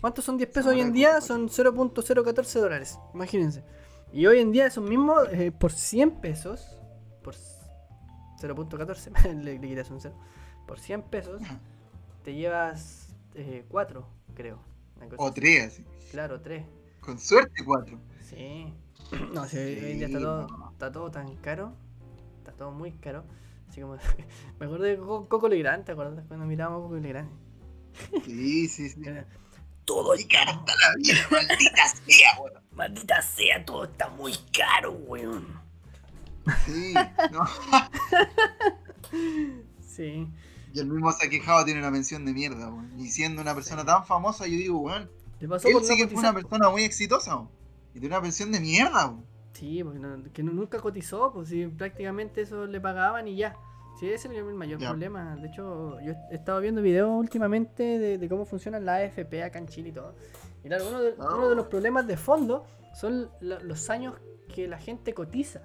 ¿Cuántos 0.00 0.24
son 0.24 0.36
10 0.36 0.50
pesos 0.50 0.64
Sabor 0.64 0.74
hoy 0.74 0.80
en 0.82 0.92
día? 0.92 1.20
Son 1.20 1.48
0.014 1.48 2.60
dólares. 2.60 2.98
Imagínense. 3.14 3.64
Y 4.12 4.26
hoy 4.26 4.40
en 4.40 4.50
día 4.52 4.66
esos 4.66 4.84
mismos, 4.86 5.28
eh, 5.30 5.52
por 5.52 5.72
100 5.72 6.20
pesos, 6.20 6.76
por 7.22 7.34
0.14, 8.42 9.34
le, 9.42 9.58
le 9.58 9.68
quitas 9.68 9.90
un 9.90 10.00
0. 10.00 10.14
Por 10.66 10.78
100 10.80 11.02
pesos 11.02 11.42
te 12.22 12.34
llevas 12.34 13.14
4, 13.68 14.06
creo. 14.34 14.58
Una 14.96 15.08
cosa 15.08 15.22
O 15.22 15.26
así. 15.28 15.34
tres, 15.34 15.66
así. 15.66 15.84
Claro, 16.10 16.40
3. 16.40 16.64
Con 17.00 17.18
suerte, 17.18 17.64
cuatro. 17.64 17.98
Sí. 18.20 18.72
No, 19.34 19.46
si 19.46 19.58
hoy 19.58 19.94
día 19.94 20.06
está 20.06 20.18
Sí, 20.18 20.24
todo, 20.24 20.46
está 20.72 20.92
todo 20.92 21.10
tan 21.10 21.36
caro. 21.36 21.74
Está 22.38 22.52
todo 22.52 22.70
muy 22.70 22.92
caro. 22.92 23.24
Así 23.68 23.80
como. 23.80 23.96
me 24.58 24.66
acuerdo 24.66 24.84
de 24.84 24.96
Co- 24.98 25.28
Coco 25.28 25.48
Legrand, 25.48 25.84
¿te 25.84 25.92
acuerdas 25.92 26.24
cuando 26.28 26.46
mirábamos 26.46 26.82
Coco 26.82 26.96
Legrand? 26.96 27.30
Sí, 28.24 28.68
sí, 28.68 28.88
sí. 28.88 29.02
Todo 29.84 30.14
Y 30.14 30.24
cara 30.26 30.52
hasta 30.52 30.72
la 30.76 30.94
vida, 30.96 31.26
maldita 31.30 31.88
sea, 32.06 32.40
weón. 32.40 32.62
Maldita 32.72 33.20
sea, 33.22 33.64
todo 33.66 33.84
está 33.84 34.08
muy 34.08 34.32
caro, 34.56 34.92
weón. 34.92 35.61
Sí, 36.66 36.94
no. 37.32 37.44
Sí. 39.80 40.26
Y 40.72 40.80
el 40.80 40.86
mismo 40.86 41.12
se 41.12 41.26
ha 41.26 41.30
quejado, 41.30 41.64
tiene 41.64 41.80
una 41.80 41.90
mención 41.90 42.24
de 42.24 42.32
mierda, 42.32 42.68
weón. 42.70 42.90
Y 42.98 43.08
siendo 43.08 43.42
una 43.42 43.54
persona 43.54 43.84
tan 43.84 44.04
famosa, 44.06 44.46
yo 44.46 44.56
digo, 44.56 44.78
weón. 44.78 45.10
¿Le 45.40 45.48
pasó 45.48 45.68
Él 45.68 45.74
sí 45.82 45.90
no 45.90 45.96
que 45.96 46.08
fue 46.08 46.20
una 46.20 46.32
persona 46.32 46.70
muy 46.70 46.82
exitosa, 46.84 47.36
weón. 47.36 47.48
Y 47.94 48.00
tiene 48.00 48.14
una 48.14 48.22
pensión 48.22 48.50
de 48.52 48.60
mierda, 48.60 49.06
weón. 49.08 49.24
Sí, 49.52 49.84
porque 49.84 49.98
no- 49.98 50.22
que 50.32 50.42
no- 50.42 50.52
nunca 50.52 50.80
cotizó, 50.80 51.30
pues 51.32 51.50
sí, 51.50 51.66
prácticamente 51.66 52.40
eso 52.40 52.66
le 52.66 52.80
pagaban 52.80 53.28
y 53.28 53.36
ya. 53.36 53.54
Sí, 54.00 54.06
ese 54.08 54.28
es 54.28 54.34
el 54.34 54.44
mayor 54.54 54.80
problema. 54.80 55.36
De 55.36 55.48
hecho, 55.48 56.00
yo 56.00 56.14
he 56.30 56.34
estado 56.34 56.60
viendo 56.60 56.80
videos 56.80 57.10
últimamente 57.10 57.82
de, 57.98 58.16
de 58.16 58.28
cómo 58.28 58.46
funcionan 58.46 58.86
la 58.86 58.96
AFP 58.96 59.42
acá 59.44 59.58
en 59.58 59.68
Chile 59.68 59.90
y 59.90 59.92
todo. 59.92 60.14
Y 60.64 60.68
claro, 60.68 60.88
uno 60.88 61.02
de, 61.02 61.14
Ah. 61.20 61.34
uno 61.36 61.50
de 61.50 61.54
los 61.56 61.66
problemas 61.66 62.06
de 62.06 62.16
fondo 62.16 62.64
son 62.98 63.28
los 63.42 63.90
años 63.90 64.14
que 64.54 64.66
la 64.66 64.78
gente 64.78 65.12
cotiza. 65.12 65.60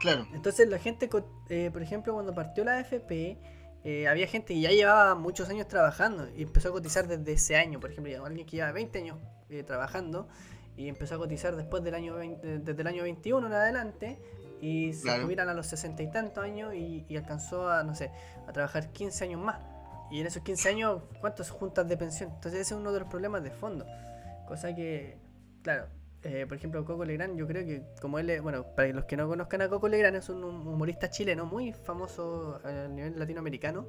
Claro. 0.00 0.26
Entonces 0.32 0.68
la 0.68 0.78
gente, 0.78 1.08
eh, 1.50 1.70
por 1.72 1.82
ejemplo, 1.82 2.14
cuando 2.14 2.34
partió 2.34 2.64
la 2.64 2.78
AFP, 2.78 3.38
eh, 3.84 4.08
había 4.08 4.26
gente 4.26 4.54
que 4.54 4.60
ya 4.60 4.70
llevaba 4.70 5.14
muchos 5.14 5.48
años 5.48 5.68
trabajando 5.68 6.28
y 6.36 6.42
empezó 6.42 6.70
a 6.70 6.72
cotizar 6.72 7.06
desde 7.06 7.32
ese 7.32 7.56
año. 7.56 7.78
Por 7.78 7.92
ejemplo, 7.92 8.24
alguien 8.24 8.46
que 8.46 8.56
lleva 8.56 8.72
20 8.72 8.98
años 8.98 9.18
eh, 9.50 9.62
trabajando 9.62 10.26
y 10.76 10.88
empezó 10.88 11.14
a 11.16 11.18
cotizar 11.18 11.54
después 11.54 11.84
del 11.84 11.94
año 11.94 12.14
20 12.14 12.58
desde 12.60 12.80
el 12.80 12.86
año 12.86 13.02
21 13.02 13.46
en 13.46 13.52
adelante 13.52 14.18
y 14.60 14.92
se 14.94 15.02
Claro. 15.02 15.50
a 15.50 15.54
los 15.54 15.66
60 15.66 16.02
y 16.02 16.10
tantos 16.10 16.42
años 16.42 16.74
y, 16.74 17.04
y 17.08 17.16
alcanzó 17.16 17.70
a, 17.70 17.82
no 17.82 17.94
sé, 17.94 18.10
a 18.46 18.52
trabajar 18.52 18.92
15 18.92 19.24
años 19.24 19.40
más. 19.40 19.60
Y 20.10 20.20
en 20.20 20.26
esos 20.26 20.42
15 20.42 20.68
años, 20.68 21.02
¿cuántos 21.20 21.50
juntas 21.50 21.88
de 21.88 21.96
pensión? 21.96 22.30
Entonces 22.30 22.60
ese 22.62 22.74
es 22.74 22.80
uno 22.80 22.92
de 22.92 23.00
los 23.00 23.08
problemas 23.08 23.42
de 23.42 23.50
fondo. 23.50 23.86
Cosa 24.46 24.74
que, 24.74 25.18
claro, 25.62 25.86
eh, 26.22 26.44
por 26.46 26.56
ejemplo, 26.56 26.84
Coco 26.84 27.04
Legrand, 27.04 27.36
yo 27.38 27.46
creo 27.46 27.64
que 27.64 27.82
como 28.00 28.18
él 28.18 28.40
bueno, 28.42 28.66
para 28.76 28.88
los 28.88 29.04
que 29.06 29.16
no 29.16 29.26
conozcan 29.28 29.62
a 29.62 29.68
Coco 29.68 29.88
Legrand, 29.88 30.16
es 30.16 30.28
un 30.28 30.44
hum- 30.44 30.66
humorista 30.68 31.08
chileno 31.10 31.46
muy 31.46 31.72
famoso 31.72 32.60
a 32.64 32.88
nivel 32.88 33.18
latinoamericano. 33.18 33.86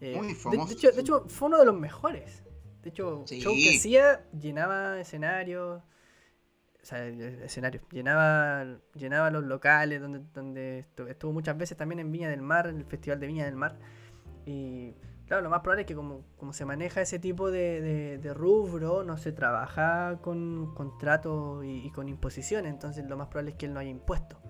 Eh, 0.00 0.16
Muy 0.16 0.34
famoso, 0.34 0.66
De, 0.68 0.74
hecho, 0.74 0.88
de 0.88 0.92
sí. 0.94 1.00
hecho, 1.00 1.24
fue 1.28 1.48
uno 1.48 1.58
de 1.58 1.64
los 1.64 1.78
mejores. 1.78 2.42
De 2.82 2.90
hecho, 2.90 3.22
Sí. 3.26 3.40
show 3.40 3.54
que 3.54 3.76
hacía, 3.76 4.26
llenaba 4.38 5.00
escenarios, 5.00 5.82
o 6.82 6.84
sea, 6.86 7.06
escenarios, 7.06 7.82
llenaba, 7.90 8.66
llenaba 8.94 9.30
los 9.30 9.44
locales 9.44 10.02
donde, 10.02 10.20
donde 10.34 10.84
estu- 10.94 11.08
estuvo 11.08 11.32
muchas 11.32 11.56
veces 11.56 11.78
también 11.78 12.00
en 12.00 12.12
Viña 12.12 12.28
del 12.28 12.42
Mar, 12.42 12.66
en 12.66 12.76
el 12.76 12.84
Festival 12.84 13.18
de 13.20 13.26
Viña 13.26 13.46
del 13.46 13.56
Mar. 13.56 13.78
Y 14.44 14.94
claro, 15.26 15.42
lo 15.42 15.50
más 15.50 15.60
probable 15.60 15.82
es 15.82 15.86
que 15.86 15.94
como, 15.94 16.24
como 16.36 16.52
se 16.52 16.64
maneja 16.64 17.00
ese 17.00 17.18
tipo 17.18 17.50
de, 17.50 17.80
de- 17.80 18.18
de 18.18 18.34
rubro, 18.34 19.04
no 19.04 19.16
se 19.16 19.32
trabaja 19.32 20.18
con 20.22 20.74
contratos 20.74 21.64
y, 21.64 21.86
y 21.86 21.90
con 21.90 22.08
imposiciones, 22.08 22.72
entonces 22.72 23.04
lo 23.08 23.16
más 23.16 23.28
probable 23.28 23.52
es 23.52 23.56
que 23.56 23.66
él 23.66 23.74
no 23.74 23.80
haya 23.80 23.90
impuesto. 23.90 24.40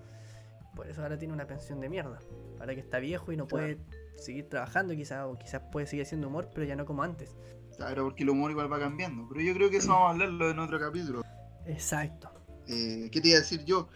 Por 0.75 0.87
eso 0.89 1.01
ahora 1.03 1.17
tiene 1.17 1.33
una 1.33 1.47
pensión 1.47 1.79
de 1.79 1.87
mierda. 1.87 2.19
Ahora 2.59 2.73
que 2.75 2.81
está 2.81 2.99
viejo 2.99 3.31
y 3.31 3.37
no 3.37 3.47
puede 3.47 3.77
seguir 4.17 4.49
trabajando, 4.49 4.93
quizás, 4.93 5.25
o 5.25 5.37
quizás 5.37 5.61
puede 5.71 5.87
seguir 5.87 6.03
haciendo 6.05 6.27
humor, 6.27 6.49
pero 6.53 6.65
ya 6.65 6.75
no 6.75 6.85
como 6.85 7.01
antes. 7.03 7.35
Claro, 7.77 8.03
porque 8.03 8.23
el 8.23 8.29
humor 8.29 8.51
igual 8.51 8.71
va 8.71 8.77
cambiando. 8.79 9.25
Pero 9.29 9.39
yo 9.41 9.53
creo 9.53 9.69
que 9.69 9.77
eso 9.77 9.89
vamos 9.93 10.07
a 10.07 10.11
hablarlo 10.11 10.49
en 10.49 10.59
otro 10.59 10.77
capítulo. 10.79 11.21
Exacto. 11.65 12.29
Eh, 12.67 13.09
¿Qué 13.11 13.21
te 13.21 13.29
iba 13.29 13.37
a 13.37 13.41
decir 13.41 13.63
yo? 13.65 13.87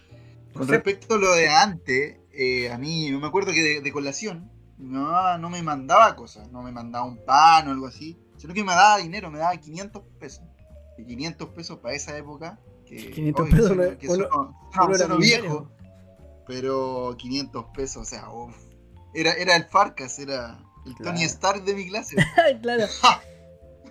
Con 0.54 0.68
respecto 0.68 1.16
a 1.16 1.18
lo 1.18 1.34
de 1.34 1.50
antes, 1.50 2.18
eh, 2.32 2.72
a 2.72 2.78
mí 2.78 3.12
me 3.12 3.28
acuerdo 3.28 3.52
que 3.52 3.62
de, 3.62 3.82
de 3.82 3.92
colación 3.92 4.50
mamá 4.86 5.38
no 5.38 5.50
me 5.50 5.62
mandaba 5.62 6.16
cosas, 6.16 6.50
no 6.52 6.62
me 6.64 6.72
mandaba 6.72 7.06
un 7.06 7.18
pan 7.26 7.68
o 7.68 7.72
algo 7.72 7.88
así, 7.88 8.18
sino 8.38 8.54
que 8.54 8.64
me 8.64 8.72
daba 8.74 8.98
dinero, 8.98 9.30
me 9.30 9.40
daba 9.40 9.56
500 9.58 10.02
pesos. 10.20 10.44
Y 10.98 11.06
500 11.06 11.50
pesos 11.50 11.78
para 11.80 11.96
esa 11.96 12.18
época, 12.18 12.60
que, 12.86 13.12
500 13.12 13.46
oye, 13.46 13.52
pesos 13.56 13.78
no 13.78 13.98
que 13.98 14.08
uno- 14.08 14.28
sueno- 14.74 15.06
uno 15.06 15.18
viejo, 15.18 15.70
pero 16.48 17.16
500 17.18 17.66
pesos, 17.74 18.02
o 18.04 18.06
sea, 18.06 18.28
era, 19.14 19.34
era 19.34 19.56
el 19.56 19.66
Farcas, 19.66 20.18
era 20.20 20.60
el 20.86 20.96
Claro. 20.96 21.12
Tony 21.14 21.24
Stark 21.26 21.64
de 21.64 21.76
mi 21.76 21.88
clase. 21.90 22.16
claro. 22.62 22.86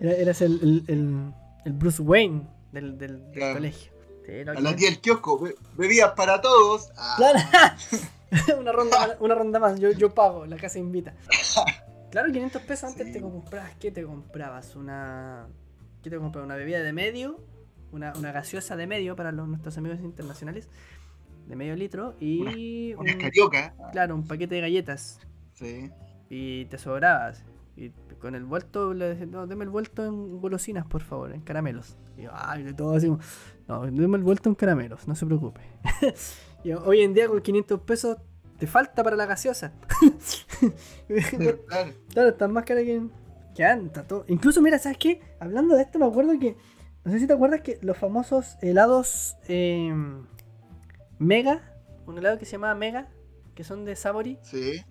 Era- 0.00 0.12
eras 0.12 0.40
el, 0.42 0.84
el, 0.88 1.34
el- 1.64 1.72
Bruce 1.74 2.00
Wayne 2.02 2.48
del, 2.72 2.96
del, 2.98 3.22
del 3.24 3.32
Claro. 3.32 3.54
colegio. 3.54 3.92
Sí, 4.26 4.32
no, 4.44 4.50
A 4.52 4.54
la 4.54 4.60
claro. 4.60 4.76
tía 4.76 4.90
del 4.90 5.00
kiosco, 5.00 5.38
be- 5.38 5.54
bebidas 5.76 6.12
para 6.12 6.40
todos. 6.40 6.90
Ah, 6.96 7.14
Claro. 7.18 7.38
una, 8.60 8.72
ronda, 8.72 8.98
más- 8.98 9.16
una 9.20 9.34
ronda 9.34 9.58
más, 9.58 9.78
yo, 9.80 9.90
yo 9.92 10.14
pago, 10.14 10.46
la 10.46 10.56
casa 10.56 10.78
invita. 10.78 11.14
Claro, 12.10 12.32
500 12.32 12.62
pesos 12.62 12.84
antes 12.90 13.08
Sí. 13.08 13.12
te 13.12 13.20
comprabas, 13.20 13.74
¿qué 13.78 13.90
te 13.90 14.02
comprabas? 14.02 14.74
Una... 14.76 15.46
¿Qué 16.02 16.08
te 16.08 16.16
comprabas? 16.16 16.46
Una 16.46 16.56
bebida 16.56 16.80
de 16.80 16.94
medio, 16.94 17.38
una, 17.92 18.14
una 18.16 18.32
gaseosa 18.32 18.76
de 18.76 18.86
medio 18.86 19.14
para 19.14 19.30
los, 19.30 19.46
nuestros 19.46 19.76
amigos 19.76 20.00
internacionales, 20.00 20.70
de 21.46 21.54
medio 21.54 21.76
litro, 21.76 22.16
y 22.18 22.94
Unas 22.94 23.14
un, 23.14 23.20
carioca. 23.20 23.74
claro, 23.92 24.14
un 24.14 24.26
paquete 24.26 24.54
de 24.54 24.62
galletas. 24.62 25.20
Sí. 25.52 25.90
Y 26.30 26.64
te 26.64 26.78
sobrabas. 26.78 27.44
Y 27.76 27.90
con 28.18 28.34
el 28.34 28.44
vuelto 28.44 28.94
le 28.94 29.08
decías, 29.10 29.28
no, 29.28 29.46
deme 29.46 29.64
el 29.64 29.70
vuelto 29.70 30.02
en 30.06 30.40
golosinas, 30.40 30.86
por 30.86 31.02
favor, 31.02 31.32
en 31.34 31.42
caramelos. 31.42 31.98
Y 32.16 32.22
yo, 32.22 32.30
ay, 32.32 32.62
de 32.62 32.72
todo 32.72 32.94
así, 32.96 33.06
como, 33.08 33.20
no, 33.68 33.82
deme 33.84 34.16
el 34.16 34.24
vuelto 34.24 34.48
en 34.48 34.54
caramelos, 34.54 35.06
no 35.06 35.14
se 35.14 35.26
preocupe. 35.26 35.60
y 36.64 36.72
hoy 36.72 37.00
en 37.02 37.14
día 37.14 37.28
con 37.28 37.40
500 37.40 37.80
pesos 37.82 38.16
te 38.58 38.66
falta 38.66 39.02
para 39.02 39.16
la 39.16 39.26
gaseosa. 39.26 39.72
Claro. 41.30 41.60
claro, 42.12 42.28
está 42.30 42.48
más 42.48 42.64
cara 42.64 42.82
que, 42.82 43.02
que 43.54 43.90
todo. 44.06 44.24
Incluso, 44.28 44.60
mira, 44.60 44.78
¿sabes 44.78 44.98
qué? 44.98 45.20
Hablando 45.40 45.74
de 45.76 45.82
esto, 45.82 45.98
me 45.98 46.06
acuerdo 46.06 46.38
que. 46.38 46.56
No 47.04 47.12
sé 47.12 47.20
si 47.20 47.26
te 47.26 47.32
acuerdas 47.32 47.62
que 47.62 47.78
los 47.80 47.96
famosos 47.96 48.56
helados 48.60 49.36
eh, 49.48 49.90
Mega, 51.18 51.62
un 52.06 52.18
helado 52.18 52.38
que 52.38 52.44
se 52.44 52.52
llamaba 52.52 52.74
Mega, 52.74 53.08
que 53.54 53.64
son 53.64 53.84
de 53.84 53.96
Sabori. 53.96 54.38
Sí, 54.42 54.82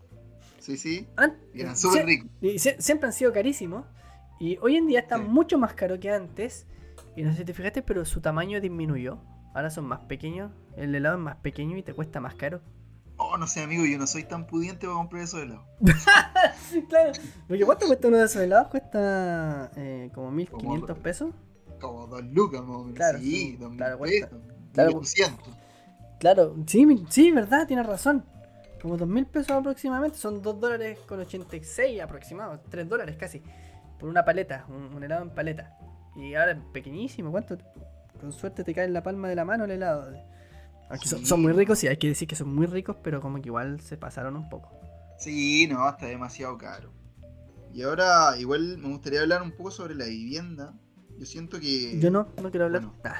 sí, 0.60 0.78
sí. 0.78 1.08
Y 1.54 1.62
eran 1.62 1.78
súper 1.78 2.06
ricos. 2.06 2.30
y 2.42 2.56
sie- 2.56 2.80
siempre 2.80 3.08
han 3.08 3.14
sido 3.14 3.32
carísimos. 3.34 3.86
Y 4.40 4.58
hoy 4.62 4.76
en 4.78 4.88
día 4.88 5.00
están 5.02 5.24
Sí. 5.24 5.28
mucho 5.30 5.58
más 5.58 5.74
caros 5.74 6.00
que 6.00 6.10
antes. 6.12 6.66
Y 7.16 7.24
no 7.24 7.32
sé 7.32 7.38
si 7.40 7.46
te 7.46 7.54
fijaste, 7.54 7.82
pero 7.84 8.06
su 8.06 8.22
tamaño 8.22 8.60
disminuyó. 8.62 9.20
Ahora 9.54 9.70
son 9.70 9.86
más 9.86 10.00
pequeños. 10.02 10.52
El 10.76 10.94
helado 10.94 11.16
es 11.18 11.22
más 11.22 11.36
pequeño 11.38 11.78
y 11.78 11.84
te 11.84 11.94
cuesta 11.94 12.20
más 12.20 12.36
caro. 12.36 12.62
Oh, 13.18 13.36
no 13.38 13.48
sé, 13.48 13.64
amigo, 13.64 13.84
yo 13.86 13.98
no 13.98 14.06
soy 14.06 14.24
tan 14.24 14.46
pudiente 14.46 14.86
para 14.86 14.98
comprar 14.98 15.24
esos 15.24 15.42
helados. 15.42 15.66
claro. 16.90 17.12
Porque 17.48 17.66
¿cuánto 17.66 17.88
cuesta 17.88 18.08
uno 18.08 18.18
de 18.18 18.26
esos 18.26 18.42
helados? 18.44 18.68
Cuesta 18.68 19.72
eh, 19.76 20.12
como 20.14 20.32
1500 20.32 20.88
Como- 20.90 21.02
pesos. 21.04 21.34
Como 21.82 22.08
dos 22.08 22.24
lucas, 22.26 22.62
más 22.62 22.70
o 22.78 22.80
menos. 22.84 22.96
Claro, 22.96 23.20
sí, 23.20 23.56
dos 23.60 23.70
mil 23.70 23.78
claro, 23.78 23.98
cuesta. 23.98 24.28
pesos. 24.30 24.42
Claro. 24.74 24.90
1200. 24.90 25.56
Claro, 26.20 26.56
sí, 26.66 27.06
sí, 27.10 27.32
verdad, 27.32 27.68
tienes 27.68 27.86
razón. 27.86 28.26
Como 28.82 28.96
2.000 28.98 29.26
pesos 29.28 29.52
aproximadamente, 29.52 30.18
son 30.20 30.42
2 30.44 30.60
dólares 30.60 31.00
con 31.08 31.20
86 31.20 32.00
aproximados, 32.02 32.60
3 32.70 32.88
dólares 32.88 33.16
casi, 33.20 33.42
por 34.00 34.08
una 34.10 34.24
paleta, 34.24 34.66
un, 34.70 34.96
un 34.96 35.04
helado 35.04 35.24
en 35.24 35.32
paleta. 35.32 35.78
Y 36.16 36.36
ahora 36.36 36.52
es 36.52 36.58
pequeñísimo, 36.74 37.32
¿cuánto? 37.32 37.58
Con 38.20 38.32
suerte 38.34 38.64
te 38.64 38.74
cae 38.74 38.86
en 38.86 38.94
la 38.94 39.04
palma 39.04 39.28
de 39.30 39.36
la 39.36 39.46
mano 39.46 39.66
el 39.66 39.72
helado. 39.72 40.12
Son, 41.04 41.20
Sí. 41.20 41.26
son 41.26 41.42
muy 41.42 41.52
ricos, 41.52 41.80
sí, 41.80 41.88
hay 41.88 41.98
que 41.98 42.08
decir 42.08 42.28
que 42.28 42.36
son 42.36 42.54
muy 42.54 42.66
ricos, 42.66 42.96
pero 43.04 43.20
como 43.22 43.42
que 43.42 43.48
igual 43.50 43.82
se 43.82 43.98
pasaron 43.98 44.36
un 44.38 44.48
poco. 44.50 44.72
Sí, 45.20 45.68
no, 45.68 45.88
está 45.90 46.06
demasiado 46.06 46.58
caro. 46.58 46.92
Y 47.74 47.82
ahora, 47.84 48.36
igual 48.40 48.78
me 48.78 48.88
gustaría 48.90 49.22
hablar 49.22 49.42
un 49.42 49.52
poco 49.52 49.70
sobre 49.72 49.96
la 49.96 50.06
vivienda. 50.06 50.74
Yo 51.18 51.26
siento 51.26 51.60
que. 51.60 52.00
Yo 52.00 52.10
no, 52.12 52.28
no 52.42 52.50
quiero 52.52 52.66
hablar. 52.66 52.84
bueno. 52.84 52.96
Ah, 53.04 53.16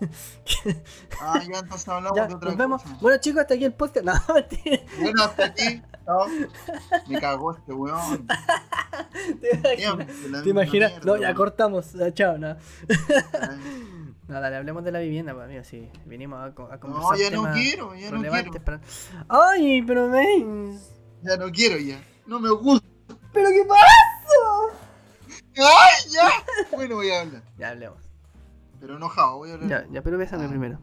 Ah, 1.20 1.40
ya 1.50 1.60
entonces 1.60 1.88
hablamos 1.88 2.16
ya, 2.16 2.26
de 2.26 2.34
otra 2.34 2.48
nos 2.50 2.58
vemos. 2.58 2.82
cosa. 2.82 2.98
Bueno 3.00 3.16
chicos, 3.20 3.40
hasta 3.42 3.54
aquí 3.54 3.64
el 3.64 3.74
podcast. 3.74 4.04
No, 4.06 4.12
mentira. 4.34 4.78
Bueno, 5.00 5.22
hasta 5.22 5.44
aquí. 5.46 5.82
chao. 6.04 6.26
Me 7.08 7.20
cagó 7.20 7.54
este 7.56 7.72
weón. 7.72 8.26
¿Te 9.40 9.56
imaginas? 9.56 10.42
¿Te 10.42 10.50
imaginas? 10.50 10.90
mierda, 10.90 11.06
No, 11.06 11.16
ya 11.16 11.22
weón. 11.28 11.36
cortamos. 11.36 11.92
Chao, 12.14 12.36
no. 12.38 12.56
No, 14.28 14.40
dale, 14.40 14.56
hablemos 14.56 14.82
de 14.84 14.92
la 14.92 15.00
vivienda, 15.00 15.34
pues 15.34 15.44
amigo, 15.44 15.64
sí. 15.64 15.90
Vinimos 16.06 16.38
a, 16.40 16.44
a 16.46 16.48
No, 16.48 16.80
conversar 16.80 17.18
ya 17.18 17.30
no 17.30 17.52
quiero, 17.52 17.94
ya 17.94 18.10
no 18.10 18.20
quiero. 18.22 18.64
para... 18.64 18.80
Ay, 19.28 19.82
pero 19.82 20.08
ven. 20.08 20.78
Ya 21.22 21.36
no 21.36 21.50
quiero 21.50 21.78
ya. 21.78 22.02
No 22.26 22.40
me 22.40 22.50
gusta. 22.50 22.86
¿Pero 23.32 23.48
qué 23.50 23.64
pasa? 23.66 23.84
¡Ay, 25.56 26.10
ya! 26.10 26.30
Bueno, 26.76 26.96
voy 26.96 27.10
a 27.10 27.20
hablar. 27.20 27.42
Ya 27.58 27.68
hablemos. 27.70 27.98
Pero 28.80 28.96
enojado, 28.96 29.36
voy 29.38 29.50
a 29.50 29.54
hablar. 29.54 29.68
Ya, 29.68 29.92
ya, 29.92 30.02
pero 30.02 30.18
bésame 30.18 30.44
Ah. 30.44 30.48
primero. 30.48 30.78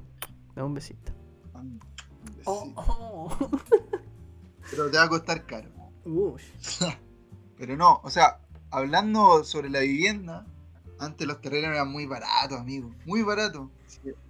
Dame 0.56 0.68
un 0.68 0.74
besito. 0.74 1.12
Ah, 1.54 1.62
Oh, 2.46 2.72
oh. 2.76 3.38
Pero 4.70 4.90
te 4.90 4.98
va 4.98 5.04
a 5.04 5.10
costar 5.10 5.46
caro. 5.46 5.70
Uy. 6.06 6.42
Pero 7.58 7.78
no, 7.78 8.02
o 8.04 8.10
sea, 8.10 8.40
hablando 8.72 9.44
sobre 9.44 9.70
la 9.70 9.82
vivienda, 9.82 10.48
antes 11.02 11.28
los 11.28 11.42
terrenos 11.42 11.72
eran 11.72 11.92
muy 11.92 12.06
baratos, 12.06 12.60
amigo. 12.60 12.92
Muy 13.06 13.22
baratos. 13.24 13.70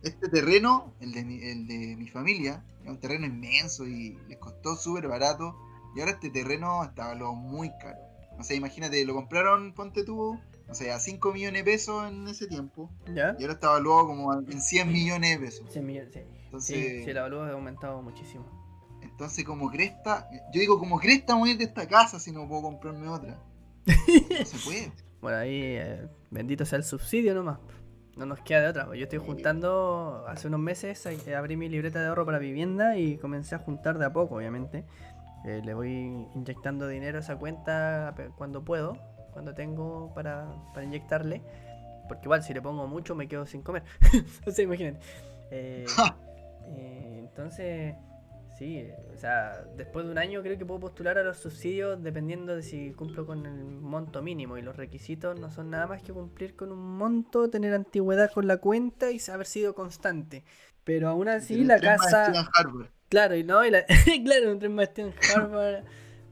Este 0.04 0.30
terreno, 0.30 0.94
el 1.00 1.12
de 1.12 1.24
mi, 1.24 1.42
el 1.44 1.68
de 1.68 1.96
mi 1.98 2.08
familia, 2.08 2.64
era 2.82 2.92
un 2.92 3.00
terreno 3.00 3.26
inmenso 3.28 3.86
y 3.88 4.18
les 4.28 4.38
costó 4.40 4.76
súper 4.76 5.08
barato. 5.08 5.56
Y 5.96 6.00
ahora 6.00 6.14
este 6.14 6.30
terreno 6.30 6.84
está 6.84 7.08
valorado 7.08 7.34
muy 7.36 7.70
caro. 7.78 8.00
O 8.40 8.44
sea, 8.44 8.56
imagínate, 8.56 9.04
lo 9.06 9.14
compraron, 9.14 9.74
ponte 9.74 10.04
tú, 10.04 10.40
o 10.70 10.74
sea, 10.74 10.96
a 10.96 11.00
5 11.00 11.34
millones 11.34 11.64
de 11.66 11.72
pesos 11.72 12.10
en 12.10 12.28
ese 12.28 12.48
tiempo. 12.48 12.90
¿Ya? 13.14 13.36
Y 13.38 13.44
ahora 13.44 13.54
está 13.54 13.70
valuado 13.72 14.08
como 14.08 14.34
en 14.34 14.62
100 14.62 14.92
millones 14.92 15.38
de 15.40 15.46
pesos. 15.46 15.72
100 15.72 15.86
millones, 15.86 16.14
sí. 16.14 16.20
Entonces- 16.46 16.78
Sí, 17.00 17.04
sí, 17.04 17.10
el 17.10 17.18
avalúo 17.18 17.44
ha 17.44 17.52
aumentado 17.52 18.02
muchísimo. 18.02 18.46
Entonces, 19.02 19.44
como 19.44 19.70
cresta, 19.70 20.28
yo 20.54 20.60
digo, 20.62 20.80
como 20.80 21.00
cresta 21.00 21.36
voy 21.36 21.50
a 21.50 21.52
ir 21.54 21.58
de 21.60 21.66
esta 21.66 21.88
casa 21.88 22.20
si 22.20 22.32
no 22.32 22.48
puedo 22.48 22.62
comprarme 22.64 23.08
otra. 23.10 23.38
No 23.86 24.46
se 24.46 24.58
puede. 24.64 24.92
Bueno, 25.22 25.38
ahí, 25.38 25.62
eh, 25.64 26.08
bendito 26.30 26.66
sea 26.66 26.78
el 26.78 26.84
subsidio 26.84 27.34
nomás. 27.34 27.60
No 28.18 28.26
nos 28.26 28.40
queda 28.42 28.62
de 28.62 28.68
otra. 28.68 28.86
pues 28.88 29.00
Yo 29.00 29.04
estoy 29.04 29.20
juntando, 29.20 30.26
hace 30.28 30.48
unos 30.48 30.60
meses 30.60 31.06
eh, 31.06 31.36
abrí 31.36 31.56
mi 31.56 31.70
libreta 31.70 32.02
de 32.02 32.08
ahorro 32.08 32.26
para 32.26 32.40
vivienda 32.40 32.98
y 32.98 33.18
comencé 33.18 33.56
a 33.56 33.60
juntar 33.60 33.98
de 33.98 34.06
a 34.06 34.14
poco, 34.14 34.36
obviamente. 34.36 34.86
Eh, 35.46 35.62
le 35.64 35.74
voy 35.74 36.28
inyectando 36.36 36.88
dinero 36.88 37.18
a 37.18 37.22
esa 37.22 37.38
cuenta 37.38 38.14
cuando 38.38 38.64
puedo, 38.64 38.98
cuando 39.32 39.54
tengo 39.54 40.14
para, 40.14 40.48
para 40.74 40.86
inyectarle. 40.86 41.42
Porque 42.08 42.26
igual 42.26 42.44
si 42.44 42.54
le 42.54 42.62
pongo 42.62 42.88
mucho 42.88 43.16
me 43.16 43.28
quedo 43.28 43.46
sin 43.46 43.62
comer. 43.62 43.84
o 44.46 44.52
sea, 44.52 44.64
imagínate. 44.64 45.00
Eh, 45.50 45.86
eh, 46.68 47.16
entonces, 47.20 47.96
sí, 48.62 48.88
o 49.12 49.18
sea, 49.18 49.66
después 49.76 50.06
de 50.06 50.12
un 50.12 50.20
año 50.20 50.44
creo 50.44 50.56
que 50.56 50.68
puedo 50.68 50.80
postular 50.82 51.18
a 51.18 51.24
los 51.24 51.38
subsidios 51.38 52.02
dependiendo 52.04 52.56
de 52.56 52.62
si 52.62 52.92
cumplo 52.92 53.26
con 53.26 53.44
el 53.48 53.56
monto 53.66 54.22
mínimo. 54.22 54.56
Y 54.56 54.62
los 54.62 54.76
requisitos 54.78 55.40
no 55.40 55.50
son 55.50 55.72
nada 55.72 55.88
más 55.88 56.04
que 56.04 56.14
cumplir 56.14 56.56
con 56.56 56.72
un 56.72 56.96
monto, 56.96 57.50
tener 57.50 57.74
antigüedad 57.74 58.30
con 58.32 58.46
la 58.46 58.58
cuenta 58.58 59.10
y 59.10 59.20
haber 59.34 59.48
sido 59.48 59.74
constante. 59.74 60.44
Pero 60.84 61.10
aún 61.10 61.28
así 61.28 61.64
la 61.64 61.80
casa... 61.80 62.32
Claro, 63.10 63.36
y 63.36 63.44
no, 63.44 63.66
y 63.66 63.72
la- 63.72 63.84
claro, 64.26 64.52
un 64.52 64.60
tren 64.60 64.76
maestría 64.76 65.08
en 65.08 65.14
Harvard, 65.36 65.84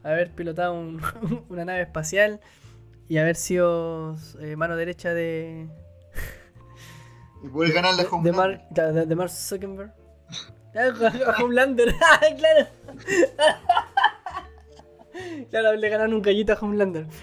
haber 0.03 0.29
pilotado 0.35 0.73
un- 0.79 1.01
una 1.49 1.65
nave 1.65 1.81
espacial 1.81 2.41
y 3.07 3.17
haber 3.17 3.37
sido 3.37 4.17
eh, 4.39 4.55
mano 4.55 4.75
derecha 4.75 5.15
de, 5.15 5.67
Y 7.43 7.47
poder 7.47 7.73
ganar 7.73 7.95
la 7.95 8.03
de, 8.03 8.09
de. 8.21 8.31
Mark, 8.31 8.61
de 8.69 9.15
Mark 9.15 9.31
Zuckerberg. 9.31 9.93
A 10.75 11.43
Homelander, 11.43 11.93
claro. 12.37 12.67
Claro, 15.49 15.75
le 15.75 15.89
ganaron 15.89 16.13
un 16.13 16.21
gallito 16.21 16.53
a 16.53 16.57
Homelander. 16.59 17.05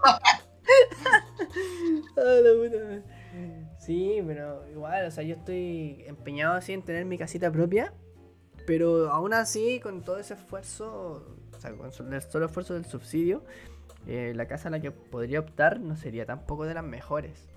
Ah. 0.00 0.20
Sí, 3.78 4.20
pero 4.26 4.68
igual, 4.68 5.06
o 5.06 5.10
sea, 5.10 5.24
yo 5.24 5.36
estoy 5.36 6.04
empeñado 6.06 6.54
así 6.54 6.72
en 6.72 6.82
tener 6.82 7.06
mi 7.06 7.16
casita 7.16 7.50
propia. 7.50 7.94
Pero 8.66 9.10
aún 9.10 9.32
así, 9.32 9.80
con 9.80 10.02
todo 10.02 10.18
ese 10.18 10.34
esfuerzo, 10.34 11.24
o 11.56 11.60
sea, 11.60 11.72
con 11.72 11.86
el 11.86 12.22
solo 12.22 12.46
esfuerzo 12.46 12.74
del 12.74 12.84
subsidio, 12.84 13.44
eh, 14.06 14.32
la 14.34 14.46
casa 14.46 14.68
a 14.68 14.72
la 14.72 14.80
que 14.80 14.90
podría 14.90 15.40
optar 15.40 15.80
no 15.80 15.96
sería 15.96 16.26
tampoco 16.26 16.66
de 16.66 16.74
las 16.74 16.84
mejores 16.84 17.48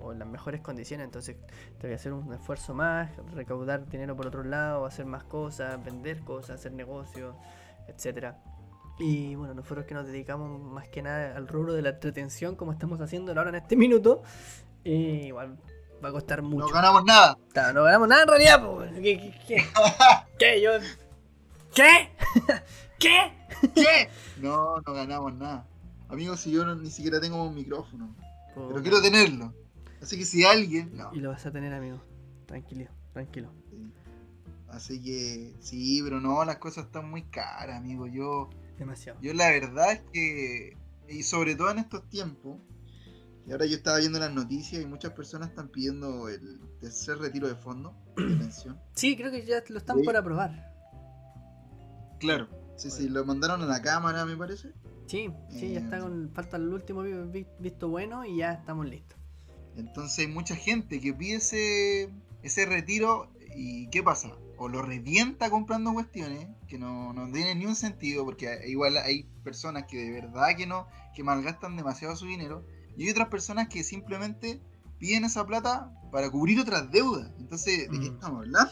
o 0.00 0.12
en 0.12 0.18
las 0.18 0.28
mejores 0.28 0.60
condiciones. 0.60 1.04
Entonces, 1.04 1.36
tengo 1.78 1.90
que 1.90 1.94
hacer 1.94 2.12
un 2.12 2.32
esfuerzo 2.32 2.74
más, 2.74 3.10
recaudar 3.34 3.86
dinero 3.88 4.16
por 4.16 4.26
otro 4.26 4.44
lado, 4.44 4.86
hacer 4.86 5.06
más 5.06 5.24
cosas, 5.24 5.82
vender 5.84 6.20
cosas, 6.20 6.60
hacer 6.60 6.72
negocios, 6.72 7.34
etcétera. 7.88 8.38
Y 8.98 9.34
bueno, 9.36 9.54
nosotros 9.54 9.84
que 9.86 9.94
nos 9.94 10.06
dedicamos 10.06 10.60
más 10.60 10.88
que 10.88 11.02
nada 11.02 11.36
al 11.36 11.46
rubro 11.46 11.72
de 11.72 11.82
la 11.82 11.90
entretención, 11.90 12.56
como 12.56 12.72
estamos 12.72 13.00
haciendo 13.00 13.32
ahora 13.32 13.50
en 13.50 13.54
este 13.56 13.76
minuto, 13.76 14.22
eh, 14.84 15.24
igual 15.26 15.56
va 16.04 16.08
a 16.08 16.12
costar 16.12 16.42
mucho. 16.42 16.66
No 16.66 16.72
ganamos 16.72 17.04
nada. 17.04 17.38
Claro, 17.52 17.74
no 17.74 17.84
ganamos 17.84 18.08
nada 18.08 18.22
en 18.22 18.28
realidad, 18.28 18.62
po. 18.64 18.80
¿Qué? 18.94 19.02
¿Qué? 19.02 19.34
¿Qué? 19.46 19.64
¿Qué? 20.38 20.60
Yo... 20.62 20.70
¿Qué? 21.74 22.10
¿Qué? 22.98 23.32
¿Qué? 23.74 24.10
No, 24.38 24.80
no 24.84 24.92
ganamos 24.92 25.32
nada. 25.34 25.64
Amigos, 26.08 26.40
si 26.40 26.50
yo 26.50 26.64
no- 26.64 26.74
ni 26.74 26.90
siquiera 26.90 27.20
tengo 27.20 27.42
un 27.44 27.54
micrófono. 27.54 28.14
Pero 28.54 28.82
quiero 28.82 29.00
tenerlo. 29.00 29.52
Así 30.02 30.16
que 30.18 30.24
si 30.24 30.44
alguien. 30.44 30.96
No. 30.96 31.10
Y 31.12 31.20
lo 31.20 31.30
vas 31.30 31.44
a 31.46 31.50
tener, 31.52 31.72
amigo. 31.72 32.02
Tranquilo, 32.46 32.86
tranquilo. 33.12 33.52
Sí. 33.70 33.92
Así 34.68 35.02
que 35.02 35.54
sí, 35.60 36.00
pero 36.02 36.20
no, 36.20 36.44
las 36.44 36.58
cosas 36.58 36.86
están 36.86 37.10
muy 37.10 37.22
caras, 37.22 37.76
amigo. 37.78 38.06
Yo, 38.06 38.50
Demasiado. 38.78 39.18
yo 39.20 39.32
la 39.34 39.50
verdad 39.50 39.92
es 39.92 40.02
que, 40.12 40.76
y 41.08 41.22
sobre 41.22 41.54
todo 41.56 41.70
en 41.70 41.78
estos 41.78 42.08
tiempos, 42.08 42.58
y 43.46 43.52
ahora 43.52 43.64
yo 43.64 43.76
estaba 43.76 43.98
viendo 43.98 44.18
las 44.18 44.32
noticias 44.32 44.82
y 44.82 44.86
muchas 44.86 45.12
personas 45.12 45.48
están 45.48 45.68
pidiendo 45.68 46.28
el 46.28 46.60
tercer 46.80 47.16
retiro 47.18 47.48
de 47.48 47.54
fondo 47.56 47.94
de 48.16 48.24
pensión. 48.38 48.78
Sí, 48.94 49.16
creo 49.16 49.30
que 49.30 49.44
ya 49.46 49.62
lo 49.68 49.78
están 49.78 49.98
Sí. 49.98 50.04
por 50.04 50.16
aprobar. 50.16 50.74
Claro, 52.20 52.48
sí, 52.76 52.90
sí, 52.90 53.08
lo 53.08 53.24
mandaron 53.24 53.62
a 53.62 53.66
la 53.66 53.80
cámara, 53.80 54.24
me 54.26 54.36
parece. 54.36 54.72
Sí, 55.06 55.30
sí, 55.50 55.72
ya 55.72 55.80
Eh, 55.80 55.82
está 55.84 56.00
con. 56.00 56.30
Falta 56.34 56.56
el 56.58 56.68
último 56.68 57.02
vi- 57.02 57.12
vi- 57.30 57.46
visto 57.58 57.88
bueno 57.88 58.24
y 58.24 58.36
ya 58.38 58.52
estamos 58.52 58.86
listos. 58.86 59.17
Entonces 59.78 60.18
hay 60.18 60.26
mucha 60.26 60.54
gente 60.56 61.00
que 61.00 61.14
pide 61.14 61.36
ese, 61.36 62.10
ese 62.42 62.66
retiro 62.66 63.30
y 63.56 63.88
¿qué 63.88 64.02
pasa? 64.02 64.32
O 64.58 64.68
lo 64.68 64.82
revienta 64.82 65.50
comprando 65.50 65.92
cuestiones 65.94 66.46
que 66.66 66.78
no, 66.78 67.12
no 67.12 67.30
tienen 67.32 67.60
ni 67.60 67.66
un 67.66 67.76
sentido 67.76 68.24
porque 68.24 68.58
igual 68.66 68.96
hay 68.98 69.22
personas 69.44 69.84
que 69.88 69.98
de 69.98 70.10
verdad 70.10 70.48
que 70.56 70.66
no, 70.66 70.86
que 71.14 71.22
malgastan 71.22 71.76
demasiado 71.76 72.16
su 72.16 72.26
dinero 72.26 72.64
y 72.96 73.04
hay 73.04 73.10
otras 73.10 73.28
personas 73.28 73.68
que 73.68 73.84
simplemente 73.84 74.60
piden 74.98 75.24
esa 75.24 75.46
plata 75.46 75.92
para 76.10 76.28
cubrir 76.30 76.58
otras 76.58 76.90
deudas. 76.90 77.30
Entonces, 77.38 77.88
¿de 77.90 77.98
qué 78.00 78.10
Mm. 78.10 78.14
estamos 78.14 78.40
hablando? 78.40 78.70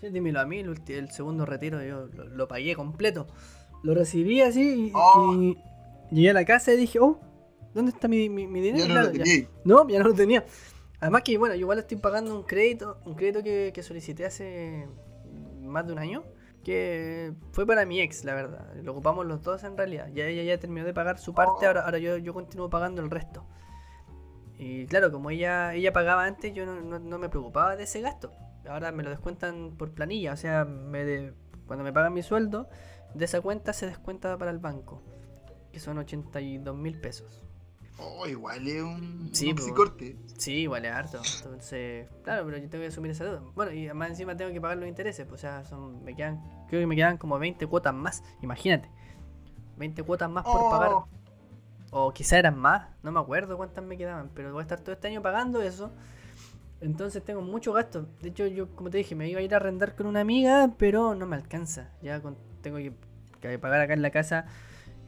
Sí, 0.00 0.10
dímelo 0.10 0.38
a 0.40 0.46
mí, 0.46 0.58
el, 0.60 0.68
ulti- 0.70 0.92
el 0.94 1.10
segundo 1.10 1.44
retiro 1.44 1.82
yo 1.82 2.06
lo, 2.14 2.24
lo 2.28 2.46
pagué 2.46 2.76
completo. 2.76 3.26
Lo 3.82 3.94
recibí 3.94 4.40
así 4.40 4.60
y, 4.60 4.92
Oh. 4.94 5.34
y 5.34 5.56
llegué 6.12 6.30
a 6.30 6.34
la 6.34 6.44
casa 6.44 6.72
y 6.72 6.76
dije, 6.76 7.00
oh, 7.00 7.18
¿Dónde 7.74 7.90
está 7.92 8.08
mi, 8.08 8.28
mi, 8.28 8.46
mi 8.46 8.60
dinero? 8.60 8.84
Ya 8.84 8.88
no 8.88 8.94
Claro, 8.94 9.08
lo 9.08 9.24
ya. 9.24 9.24
No, 9.64 9.88
ya 9.88 9.98
no 9.98 10.08
lo 10.08 10.14
tenía. 10.14 10.44
Además 11.00 11.22
que, 11.22 11.38
bueno, 11.38 11.54
yo 11.54 11.60
igual 11.60 11.78
estoy 11.78 11.96
pagando 11.98 12.34
un 12.34 12.42
crédito, 12.42 12.98
un 13.04 13.14
crédito 13.14 13.42
que, 13.42 13.70
que 13.74 13.82
solicité 13.82 14.24
hace 14.26 14.88
más 15.62 15.86
de 15.86 15.92
un 15.92 15.98
año, 15.98 16.24
que 16.64 17.32
fue 17.52 17.66
para 17.66 17.84
mi 17.86 18.00
ex, 18.00 18.24
la 18.24 18.34
verdad. 18.34 18.74
Lo 18.82 18.92
ocupamos 18.92 19.24
los 19.26 19.42
dos 19.42 19.62
en 19.64 19.76
realidad. 19.76 20.08
Ya 20.12 20.26
ella 20.26 20.42
ya 20.42 20.58
terminó 20.58 20.84
de 20.86 20.94
pagar 20.94 21.18
su 21.18 21.34
parte, 21.34 21.66
ahora, 21.66 21.82
ahora 21.84 21.98
yo, 21.98 22.16
yo 22.16 22.34
continúo 22.34 22.68
pagando 22.68 23.00
el 23.02 23.10
resto. 23.10 23.44
Y 24.58 24.86
claro, 24.86 25.12
como 25.12 25.30
ella, 25.30 25.74
ella 25.74 25.92
pagaba 25.92 26.24
antes, 26.24 26.52
yo 26.52 26.66
no, 26.66 26.80
no- 26.80 26.98
no 26.98 27.18
me 27.18 27.28
preocupaba 27.28 27.76
de 27.76 27.84
ese 27.84 28.00
gasto. 28.00 28.32
Ahora 28.68 28.90
me 28.90 29.02
lo 29.04 29.10
descuentan 29.10 29.76
por 29.78 29.92
planilla, 29.92 30.32
o 30.32 30.36
sea, 30.36 30.64
me 30.64 31.04
de- 31.04 31.32
cuando 31.66 31.84
me 31.84 31.92
pagan 31.92 32.12
mi 32.12 32.22
sueldo, 32.22 32.68
de 33.14 33.24
esa 33.24 33.40
cuenta 33.40 33.72
se 33.72 33.86
descuenta 33.86 34.36
para 34.36 34.50
el 34.50 34.58
banco, 34.58 35.00
que 35.72 35.78
son 35.78 35.98
82 35.98 36.76
mil 36.76 37.00
pesos. 37.00 37.44
Oh, 38.00 38.26
igual 38.26 38.66
es 38.68 38.82
un, 38.82 39.30
Sí, 39.32 39.48
un 39.50 39.54
pues. 39.56 39.66
psicorte. 39.66 40.16
Sí, 40.36 40.66
vale 40.68 40.88
harto. 40.88 41.20
Entonces, 41.38 42.08
claro, 42.22 42.44
pero 42.46 42.58
yo 42.58 42.68
tengo 42.68 42.82
que 42.82 42.88
asumir 42.88 43.10
esa 43.10 43.24
deuda. 43.24 43.42
Bueno, 43.54 43.72
y 43.72 43.86
además 43.86 44.10
encima 44.10 44.36
tengo 44.36 44.52
que 44.52 44.60
pagar 44.60 44.78
los 44.78 44.88
intereses. 44.88 45.26
Pues, 45.26 45.40
o 45.40 45.42
sea, 45.42 45.64
son, 45.64 46.04
me 46.04 46.14
quedan, 46.14 46.40
creo 46.68 46.80
que 46.80 46.86
me 46.86 46.94
quedan 46.94 47.16
como 47.18 47.38
20 47.38 47.66
cuotas 47.66 47.92
más. 47.94 48.22
Imagínate. 48.42 48.88
20 49.76 50.02
cuotas 50.04 50.30
más 50.30 50.44
por 50.44 50.60
Oh. 50.62 50.70
pagar. 50.70 50.92
O 51.90 52.12
quizá 52.12 52.38
eran 52.38 52.58
más, 52.58 52.88
no 53.02 53.10
me 53.10 53.18
acuerdo 53.18 53.56
cuántas 53.56 53.82
me 53.84 53.96
quedaban. 53.96 54.30
Pero 54.34 54.52
voy 54.52 54.60
a 54.60 54.62
estar 54.62 54.80
todo 54.80 54.92
este 54.92 55.08
año 55.08 55.22
pagando 55.22 55.62
eso. 55.62 55.90
Entonces 56.80 57.24
tengo 57.24 57.40
mucho 57.42 57.72
gasto. 57.72 58.06
De 58.20 58.28
hecho, 58.28 58.46
yo, 58.46 58.68
como 58.76 58.90
te 58.90 58.98
dije, 58.98 59.14
me 59.16 59.28
iba 59.28 59.40
a 59.40 59.42
ir 59.42 59.52
a 59.54 59.56
arrendar 59.56 59.96
con 59.96 60.06
una 60.06 60.20
amiga, 60.20 60.74
pero 60.78 61.14
no 61.16 61.26
me 61.26 61.34
alcanza. 61.34 61.90
Ya 62.02 62.20
con- 62.20 62.36
tengo 62.62 62.76
que, 62.76 62.92
que 63.40 63.58
pagar 63.58 63.80
acá 63.80 63.94
en 63.94 64.02
la 64.02 64.10
casa. 64.10 64.46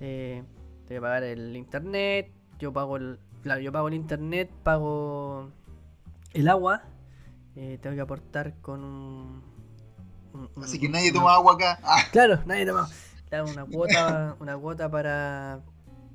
eh, 0.01 0.43
tengo 0.89 0.99
que 0.99 1.03
pagar 1.03 1.23
el 1.23 1.55
internet. 1.57 2.33
Yo 2.61 2.73
pago 2.73 2.97
el, 2.97 3.19
claro, 3.43 3.61
yo 3.61 3.73
pago 3.73 3.89
el 3.89 3.95
internet, 3.95 4.51
pago 4.63 5.51
el 6.33 6.49
agua. 6.49 6.83
eh, 7.57 7.79
tengo 7.83 7.97
que 7.97 8.03
aportar 8.03 8.55
con 8.61 8.85
un. 8.85 9.43
un- 10.33 10.51
un- 10.55 10.65
Así 10.65 10.79
que 10.79 10.89
nadie 10.89 11.11
una- 11.11 11.19
toma 11.21 11.35
agua 11.35 11.55
acá. 11.55 11.79
Ah, 11.83 12.03
Claro, 12.13 12.39
nadie 12.47 12.65
toma. 12.67 12.89
Claro, 13.29 13.47
una 13.51 13.65
cuota, 13.67 14.37
una 14.41 14.57
cuota 14.57 14.89
para, 14.91 15.61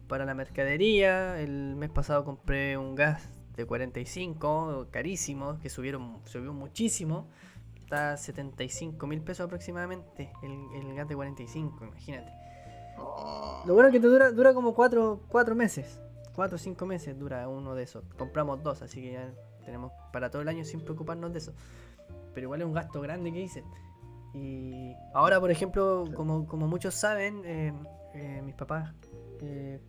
para 0.08 0.24
la 0.26 0.34
mercadería. 0.34 1.40
El 1.42 1.76
mes 1.76 1.90
pasado 1.90 2.24
compré 2.24 2.78
un 2.78 2.96
gas 2.96 3.28
de 3.58 3.66
45, 3.66 4.88
carísimo, 4.92 5.60
que 5.60 5.70
subieron, 5.70 6.20
subió 6.26 6.54
muchísimo. 6.54 7.28
Está 7.76 8.14
a 8.14 8.18
75 8.18 9.06
mil 9.08 9.22
pesos 9.22 9.46
aproximadamente 9.46 10.32
el, 10.42 10.52
el 10.82 10.96
gas 10.96 11.08
de 11.08 11.16
45, 11.16 11.86
imagínate. 11.86 12.32
oh. 12.98 13.62
Lo 13.66 13.74
bueno 13.74 13.90
es 13.90 13.94
que 13.94 14.00
te 14.00 14.08
dura, 14.08 14.32
dura 14.32 14.54
como 14.54 14.74
4, 14.74 15.20
meses. 15.56 16.02
4 16.36 16.56
o 16.56 16.60
5 16.60 16.86
meses 16.86 17.18
dura 17.18 17.48
uno 17.48 17.76
de 17.76 17.84
esos. 17.84 18.04
Compramos 18.18 18.62
dos, 18.62 18.82
así 18.82 19.02
que 19.02 19.14
ya 19.14 19.34
tenemos 19.66 19.92
para 20.12 20.30
todo 20.30 20.42
el 20.42 20.48
año 20.48 20.64
sin 20.66 20.82
preocuparnos 20.82 21.32
de 21.32 21.40
eso. 21.40 21.54
Pero 22.34 22.46
igual 22.46 22.62
es 22.62 22.68
un 22.68 22.74
gasto 22.74 23.02
grande 23.02 23.32
que 23.32 23.42
hice. 23.42 23.64
Y 24.34 24.94
ahora, 25.14 25.40
por 25.40 25.50
ejemplo, 25.50 26.06
como, 26.14 26.46
como 26.46 26.68
muchos 26.68 26.94
saben, 26.94 27.42
eh, 27.46 27.74
eh, 28.14 28.42
mis 28.44 28.54
papás 28.54 28.94
eh, 29.42 29.80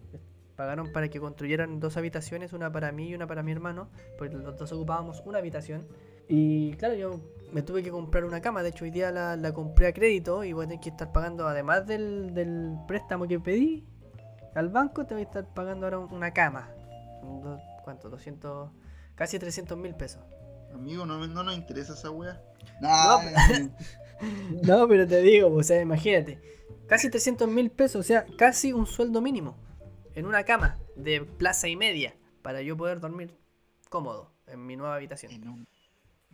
pagaron 0.55 0.93
para 0.93 1.09
que 1.09 1.19
construyeran 1.19 1.81
dos 1.81 1.97
habitaciones, 1.97 2.53
una 2.53 2.71
para 2.71 2.93
mí 2.93 3.09
y 3.09 3.15
una 3.15 3.27
para 3.27 3.43
mi 3.43 3.51
hermano, 3.51 3.89
porque 4.17 4.37
los 4.37 4.57
dos 4.57 4.73
ocupábamos 4.73 5.23
una 5.27 5.39
habitación. 5.39 5.89
Y 6.29 6.73
claro, 6.75 6.95
yo 6.95 7.21
me 7.53 7.63
tuve 7.63 7.83
que 7.83 7.91
comprar 7.91 8.25
una 8.25 8.41
cama, 8.41 8.63
de 8.63 8.71
hecho 8.71 8.85
hoy 8.85 8.91
día 8.91 9.11
la, 9.11 9.37
la 9.37 9.53
compré 9.53 9.89
a 9.89 9.93
crédito 9.93 10.45
y 10.45 10.53
voy 10.53 10.65
a 10.65 10.69
tener 10.69 10.81
que 10.81 10.91
estar 10.91 11.13
pagando, 11.13 11.47
además 11.47 11.87
del, 11.87 12.33
del 12.33 12.77
préstamo 12.87 13.27
que 13.27 13.41
pedí 13.41 13.85
al 14.59 14.69
banco, 14.71 15.07
te 15.07 15.15
voy 15.15 15.23
a 15.23 15.27
estar 15.27 15.47
pagando 15.55 15.87
ahora 15.87 15.99
una 15.99 16.33
cama. 16.33 16.71
¿Cuánto? 17.85 18.09
200, 18.11 18.71
casi 19.15 19.39
300 19.39 19.77
mil 19.79 19.95
pesos. 19.95 20.23
Amigo, 20.75 21.07
no, 21.07 21.25
no 21.27 21.43
nos 21.43 21.55
interesa 21.57 21.95
esa 21.95 22.11
wea. 22.11 22.41
No, 22.81 23.21
No, 24.63 24.89
pero 24.89 25.07
te 25.07 25.21
digo, 25.23 25.55
o 25.55 25.63
sea, 25.63 25.81
imagínate, 25.81 26.41
casi 26.89 27.11
300 27.11 27.49
mil 27.49 27.71
pesos, 27.71 28.01
o 28.01 28.03
sea, 28.03 28.25
casi 28.39 28.73
un 28.73 28.87
sueldo 28.87 29.21
mínimo 29.21 29.57
en 30.15 30.27
una 30.27 30.45
cama 30.45 30.79
de 30.97 31.23
plaza 31.23 31.69
y 31.69 31.77
media 31.77 32.15
para 32.43 32.63
yo 32.63 32.77
poder 32.77 33.01
dormir 33.01 33.37
cómodo 33.91 34.31
en 34.47 34.65
mi 34.65 34.77
nueva 34.77 34.95
habitación. 34.97 35.33
en 35.33 35.49
un- 35.49 35.67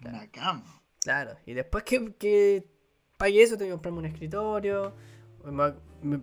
una 0.04 0.28
cama. 0.30 0.64
Claro, 1.00 1.36
y 1.46 1.54
después 1.54 1.82
que, 1.84 2.14
que 2.14 2.64
pague 3.18 3.42
eso, 3.42 3.56
tengo 3.56 3.70
que 3.70 3.72
comprarme 3.74 3.98
un 4.00 4.06
escritorio. 4.06 4.92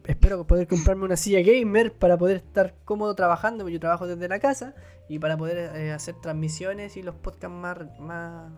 Espero 0.06 0.46
poder 0.46 0.68
comprarme 0.68 1.06
una 1.06 1.18
silla 1.18 1.42
gamer 1.42 1.94
para 1.94 2.18
poder 2.18 2.38
estar 2.38 2.76
cómodo 2.86 3.16
trabajando, 3.16 3.64
porque 3.64 3.74
yo 3.74 3.80
trabajo 3.80 4.08
desde 4.08 4.28
la 4.28 4.40
casa, 4.40 4.76
y 5.08 5.20
para 5.20 5.38
poder 5.38 5.76
eh, 5.76 5.92
hacer 5.92 6.16
transmisiones 6.22 6.98
y 6.98 7.04
los 7.04 7.16
podcasts 7.16 7.56
más, 7.56 7.78
más, 8.00 8.52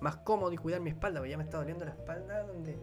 más 0.00 0.16
cómodos 0.16 0.54
y 0.54 0.56
cuidar 0.56 0.80
mi 0.80 0.90
espalda, 0.90 1.20
porque 1.20 1.30
ya 1.30 1.38
me 1.38 1.44
está 1.44 1.58
doliendo 1.58 1.84
la 1.84 1.92
espalda 1.92 2.42
donde 2.44 2.76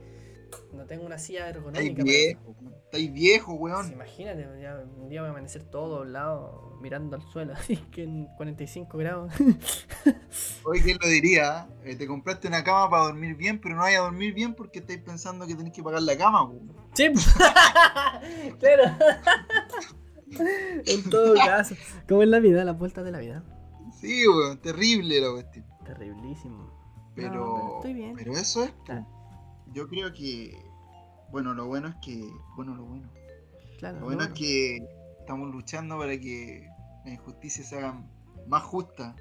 no 0.73 0.85
tengo 0.85 1.05
una 1.05 1.17
silla 1.17 1.47
Estáis 1.49 1.57
ergonómica. 1.57 1.95
para 1.95 2.03
viejo, 2.11 2.55
estáis 2.85 3.13
viejo, 3.13 3.53
weón. 3.53 3.91
Imagínate, 3.91 4.47
ya 4.61 4.83
un 4.97 5.09
día 5.09 5.21
voy 5.21 5.27
a 5.27 5.31
amanecer 5.31 5.63
todo 5.63 5.97
doblado 5.99 6.77
mirando 6.81 7.15
al 7.17 7.21
suelo, 7.23 7.53
así 7.57 7.77
que 7.91 8.03
en 8.03 8.25
45 8.37 8.97
grados. 8.97 9.33
Hoy, 10.63 10.81
¿quién 10.81 10.97
lo 11.01 11.07
diría? 11.07 11.67
Eh, 11.83 11.95
te 11.95 12.07
compraste 12.07 12.47
una 12.47 12.63
cama 12.63 12.89
para 12.89 13.03
dormir 13.03 13.35
bien, 13.35 13.59
pero 13.59 13.75
no 13.75 13.81
vayas 13.81 14.01
a 14.01 14.03
dormir 14.05 14.33
bien 14.33 14.53
porque 14.53 14.79
estáis 14.79 14.99
pensando 14.99 15.45
que 15.47 15.55
tenés 15.55 15.73
que 15.73 15.83
pagar 15.83 16.01
la 16.01 16.17
cama, 16.17 16.47
po. 16.49 16.59
Sí, 16.93 17.07
claro. 18.59 18.95
en 20.85 21.09
todo 21.09 21.33
caso, 21.35 21.75
como 22.07 22.23
en 22.23 22.31
la 22.31 22.39
vida, 22.39 22.63
las 22.63 22.77
vueltas 22.77 23.03
de 23.05 23.11
la 23.11 23.19
vida. 23.19 23.43
Sí, 23.99 24.27
weón, 24.27 24.57
terrible 24.61 25.19
la 25.19 25.31
cuestión. 25.31 25.65
Terriblísimo. 25.85 26.69
Pero, 27.15 27.33
No, 27.33 27.53
pero 27.55 27.75
estoy 27.77 27.93
bien. 27.93 28.15
pero 28.15 28.31
eso 28.33 28.63
es. 28.63 28.71
Yo 29.73 29.87
creo 29.87 30.13
que, 30.13 30.57
bueno, 31.31 31.53
lo 31.53 31.67
bueno 31.67 31.87
es 31.89 31.95
que, 32.01 32.29
bueno, 32.55 32.75
lo 32.75 32.85
bueno, 32.85 33.09
Claro, 33.77 33.99
lo 33.99 34.05
bueno 34.05 34.23
no, 34.23 34.27
es 34.27 34.33
que 34.33 34.77
estamos 35.19 35.49
luchando 35.51 35.97
para 35.97 36.19
que 36.19 36.67
la 37.05 37.11
injusticia 37.11 37.63
se 37.63 37.77
haga 37.77 38.03
más 38.47 38.63
justa. 38.63 39.15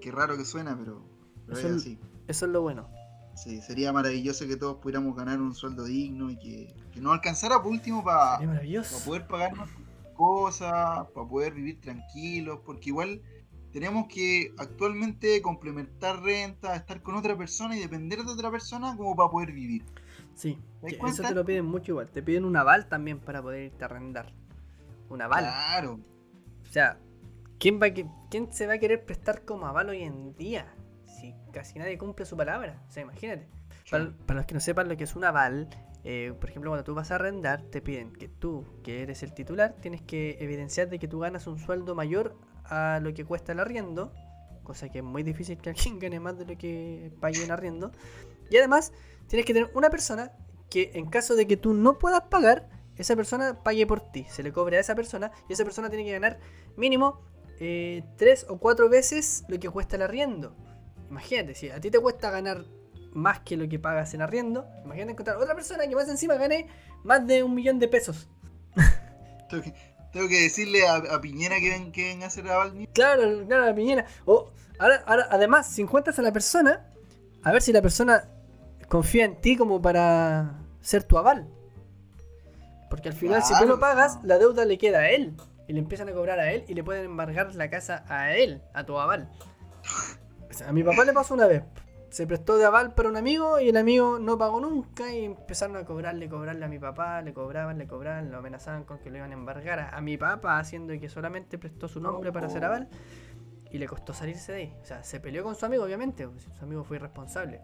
Qué 0.00 0.12
raro 0.12 0.36
que 0.36 0.44
suena, 0.44 0.76
pero, 0.78 1.04
pero 1.46 1.58
es 1.58 1.64
así. 1.64 1.98
Eso 2.28 2.46
es 2.46 2.52
lo 2.52 2.62
bueno. 2.62 2.88
Sí, 3.34 3.60
sería 3.60 3.92
maravilloso 3.92 4.46
que 4.46 4.56
todos 4.56 4.76
pudiéramos 4.76 5.14
ganar 5.16 5.40
un 5.40 5.54
sueldo 5.54 5.84
digno 5.84 6.30
y 6.30 6.38
que, 6.38 6.74
que 6.92 7.00
nos 7.00 7.12
alcanzara 7.12 7.62
por 7.62 7.72
último 7.72 8.02
para 8.02 8.38
maravilloso. 8.38 9.04
poder 9.04 9.26
pagarnos 9.26 9.68
cosas, 10.14 11.06
para 11.14 11.28
poder 11.28 11.52
vivir 11.52 11.80
tranquilos, 11.80 12.60
porque 12.64 12.88
igual 12.88 13.20
tenemos 13.76 14.06
que 14.08 14.54
actualmente 14.56 15.42
complementar 15.42 16.22
renta, 16.22 16.74
estar 16.74 17.02
con 17.02 17.14
otra 17.14 17.36
persona 17.36 17.76
y 17.76 17.80
depender 17.80 18.20
de 18.24 18.32
otra 18.32 18.50
persona 18.50 18.96
como 18.96 19.14
para 19.14 19.28
poder 19.28 19.52
vivir. 19.52 19.84
Sí, 20.34 20.58
eso 21.06 21.22
te 21.22 21.34
lo 21.34 21.44
piden 21.44 21.66
mucho 21.66 21.92
igual. 21.92 22.10
Te 22.10 22.22
piden 22.22 22.46
un 22.46 22.56
aval 22.56 22.88
también 22.88 23.18
para 23.20 23.42
poder 23.42 23.64
irte 23.64 23.84
a 23.84 23.88
arrendar. 23.88 24.32
Un 25.10 25.20
aval. 25.20 25.44
Claro. 25.44 26.00
O 26.62 26.72
sea, 26.72 26.98
¿quién, 27.58 27.78
va 27.78 27.88
a 27.88 27.90
que- 27.92 28.06
¿quién 28.30 28.50
se 28.50 28.66
va 28.66 28.72
a 28.72 28.78
querer 28.78 29.04
prestar 29.04 29.44
como 29.44 29.66
aval 29.66 29.90
hoy 29.90 30.04
en 30.04 30.34
día? 30.38 30.74
Si 31.04 31.34
casi 31.52 31.78
nadie 31.78 31.98
cumple 31.98 32.24
su 32.24 32.34
palabra. 32.34 32.82
O 32.88 32.90
sea, 32.90 33.02
imagínate. 33.02 33.46
Para, 33.90 34.10
para 34.24 34.38
los 34.38 34.46
que 34.46 34.54
no 34.54 34.60
sepan 34.60 34.88
lo 34.88 34.96
que 34.96 35.04
es 35.04 35.14
un 35.16 35.24
aval, 35.24 35.68
eh, 36.02 36.32
por 36.40 36.48
ejemplo, 36.48 36.70
cuando 36.70 36.84
tú 36.84 36.94
vas 36.94 37.10
a 37.10 37.16
arrendar, 37.16 37.60
te 37.64 37.82
piden 37.82 38.10
que 38.14 38.28
tú, 38.28 38.64
que 38.82 39.02
eres 39.02 39.22
el 39.22 39.34
titular, 39.34 39.74
tienes 39.82 40.00
que 40.00 40.38
evidenciar 40.40 40.88
de 40.88 40.98
que 40.98 41.08
tú 41.08 41.18
ganas 41.18 41.46
un 41.46 41.58
sueldo 41.58 41.94
mayor 41.94 42.38
a 42.68 43.00
lo 43.00 43.12
que 43.14 43.24
cuesta 43.24 43.52
el 43.52 43.60
arriendo, 43.60 44.12
cosa 44.62 44.88
que 44.88 44.98
es 44.98 45.04
muy 45.04 45.22
difícil 45.22 45.58
que 45.58 45.70
alguien 45.70 45.98
gane 45.98 46.20
más 46.20 46.38
de 46.38 46.44
lo 46.44 46.58
que 46.58 47.12
pague 47.20 47.42
en 47.42 47.50
arriendo. 47.50 47.92
Y 48.50 48.56
además, 48.56 48.92
tienes 49.28 49.46
que 49.46 49.54
tener 49.54 49.70
una 49.74 49.90
persona 49.90 50.32
que 50.70 50.90
en 50.94 51.06
caso 51.06 51.34
de 51.34 51.46
que 51.46 51.56
tú 51.56 51.74
no 51.74 51.98
puedas 51.98 52.22
pagar, 52.22 52.68
esa 52.96 53.14
persona 53.14 53.62
pague 53.62 53.86
por 53.86 54.00
ti, 54.00 54.26
se 54.28 54.42
le 54.42 54.52
cobre 54.52 54.78
a 54.78 54.80
esa 54.80 54.94
persona 54.94 55.30
y 55.48 55.52
esa 55.52 55.64
persona 55.64 55.88
tiene 55.90 56.04
que 56.04 56.12
ganar 56.12 56.38
mínimo 56.76 57.20
eh, 57.60 58.02
tres 58.16 58.46
o 58.48 58.58
cuatro 58.58 58.88
veces 58.88 59.44
lo 59.48 59.58
que 59.58 59.68
cuesta 59.68 59.96
el 59.96 60.02
arriendo. 60.02 60.54
Imagínate, 61.10 61.54
si 61.54 61.70
a 61.70 61.80
ti 61.80 61.90
te 61.90 62.00
cuesta 62.00 62.30
ganar 62.30 62.64
más 63.12 63.40
que 63.40 63.56
lo 63.56 63.68
que 63.68 63.78
pagas 63.78 64.12
en 64.14 64.22
arriendo, 64.22 64.66
imagínate 64.84 65.12
encontrar 65.12 65.36
otra 65.36 65.54
persona 65.54 65.86
que 65.86 65.94
más 65.94 66.08
encima 66.08 66.34
gane 66.34 66.68
más 67.04 67.26
de 67.26 67.42
un 67.42 67.54
millón 67.54 67.78
de 67.78 67.88
pesos. 67.88 68.28
Tengo 70.16 70.28
que, 70.30 70.44
decirle 70.44 70.88
a, 70.88 70.94
a 70.94 71.20
Piñera 71.20 71.60
que 71.60 71.68
ven, 71.68 71.92
que 71.92 72.08
venga 72.08 72.24
a 72.24 72.28
hacer 72.28 72.48
aval 72.48 72.72
mío. 72.72 72.88
Claro, 72.94 73.46
claro, 73.46 73.66
la 73.66 73.74
piñera. 73.74 74.06
O, 74.24 74.50
ahora, 74.78 75.04
ahora, 75.04 75.28
además, 75.30 75.68
si 75.68 75.82
encuentras 75.82 76.18
a 76.18 76.22
la 76.22 76.32
persona, 76.32 76.86
a 77.42 77.52
ver 77.52 77.60
si 77.60 77.70
la 77.70 77.82
persona 77.82 78.26
confía 78.88 79.26
en 79.26 79.38
ti 79.42 79.58
como 79.58 79.82
para 79.82 80.54
ser 80.80 81.04
tu 81.04 81.18
aval. 81.18 81.46
Porque 82.88 83.10
al 83.10 83.14
final, 83.14 83.42
si 83.42 83.52
tú 83.58 83.66
no 83.66 83.78
pagas, 83.78 84.18
la 84.22 84.38
deuda 84.38 84.64
le 84.64 84.78
queda 84.78 85.00
a 85.00 85.10
él. 85.10 85.36
Y 85.68 85.74
le 85.74 85.80
empiezan 85.80 86.08
a 86.08 86.12
cobrar 86.12 86.40
a 86.40 86.50
él 86.50 86.64
y 86.66 86.72
le 86.72 86.82
pueden 86.82 87.04
embargar 87.04 87.54
la 87.54 87.68
casa 87.68 88.02
a 88.08 88.34
él, 88.34 88.62
a 88.72 88.86
tu 88.86 88.98
aval. 88.98 89.30
O 90.48 90.54
sea, 90.54 90.70
a 90.70 90.72
mi 90.72 90.82
papá 90.82 91.04
le 91.04 91.12
pasó 91.12 91.34
una 91.34 91.46
vez. 91.46 91.62
Se 92.10 92.26
prestó 92.26 92.56
de 92.56 92.64
aval 92.64 92.94
para 92.94 93.08
un 93.08 93.16
amigo 93.16 93.60
y 93.60 93.68
el 93.68 93.76
amigo 93.76 94.18
no 94.18 94.38
pagó 94.38 94.60
nunca 94.60 95.12
y 95.14 95.24
empezaron 95.24 95.76
a 95.76 95.84
cobrarle, 95.84 96.28
cobrarle 96.28 96.64
a 96.64 96.68
mi 96.68 96.78
papá, 96.78 97.20
le 97.22 97.34
cobraban, 97.34 97.78
le 97.78 97.86
cobraban, 97.86 98.30
lo 98.30 98.38
amenazaban 98.38 98.84
con 98.84 98.98
que 98.98 99.10
lo 99.10 99.18
iban 99.18 99.30
a 99.30 99.34
embargar 99.34 99.78
a, 99.80 99.90
a 99.96 100.00
mi 100.00 100.16
papá, 100.16 100.58
haciendo 100.58 100.98
que 100.98 101.08
solamente 101.08 101.58
prestó 101.58 101.88
su 101.88 102.00
nombre 102.00 102.32
para 102.32 102.46
hacer 102.46 102.64
aval 102.64 102.88
y 103.70 103.78
le 103.78 103.86
costó 103.88 104.14
salirse 104.14 104.52
de 104.52 104.58
ahí. 104.58 104.76
O 104.80 104.84
sea, 104.84 105.02
se 105.02 105.20
peleó 105.20 105.42
con 105.42 105.54
su 105.56 105.66
amigo, 105.66 105.84
obviamente, 105.84 106.26
pues, 106.28 106.48
su 106.56 106.64
amigo 106.64 106.84
fue 106.84 106.96
irresponsable. 106.96 107.60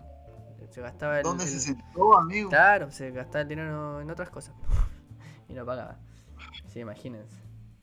Se 0.71 0.81
gastaba 0.81 1.19
el, 1.19 1.25
¿Dónde 1.25 1.45
el- 1.45 1.51
se 1.51 1.61
sentó, 1.61 2.17
amigo? 2.19 2.49
Claro, 2.51 2.91
se 2.91 3.11
gastaba 3.11 3.43
el 3.43 3.49
dinero 3.49 4.01
en 4.01 4.11
otras 4.11 4.31
cosas 4.31 4.55
y 5.49 5.55
no 5.55 5.65
pagaba. 5.65 5.99
Sí, 6.67 6.81
imagínense. 6.81 7.37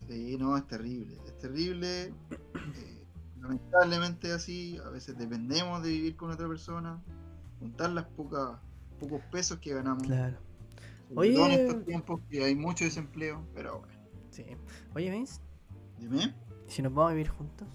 Sí, 0.07 0.37
no, 0.37 0.57
es 0.57 0.65
terrible. 0.67 1.17
Es 1.27 1.37
terrible. 1.37 2.05
eh, 2.05 2.98
lamentablemente 3.41 4.32
así. 4.32 4.78
A 4.86 4.89
veces 4.89 5.17
dependemos 5.17 5.84
de 5.84 5.89
vivir 5.89 6.15
con 6.15 6.32
otra 6.32 6.47
persona. 6.47 7.02
Juntar 7.60 7.89
las 7.91 8.06
pocas 8.06 8.58
pocos 8.99 9.21
pesos 9.32 9.60
que 9.60 9.73
ganamos. 9.73 10.04
Claro. 10.04 10.38
Sobre 11.13 11.34
todo 11.34 11.45
en 11.45 11.52
Oye. 11.52 11.65
estos 11.67 11.86
tiempos 11.86 12.21
que 12.30 12.43
hay 12.43 12.56
mucho 12.56 12.84
desempleo. 12.86 13.45
Pero 13.54 13.80
bueno. 13.80 13.93
Sí. 14.30 14.45
Oye, 14.95 15.10
Vince, 15.12 15.41
Dime. 15.97 16.36
¿y 16.67 16.71
si 16.71 16.82
nos 16.82 16.93
vamos 16.93 17.12
a 17.12 17.13
vivir 17.13 17.30
juntos? 17.30 17.67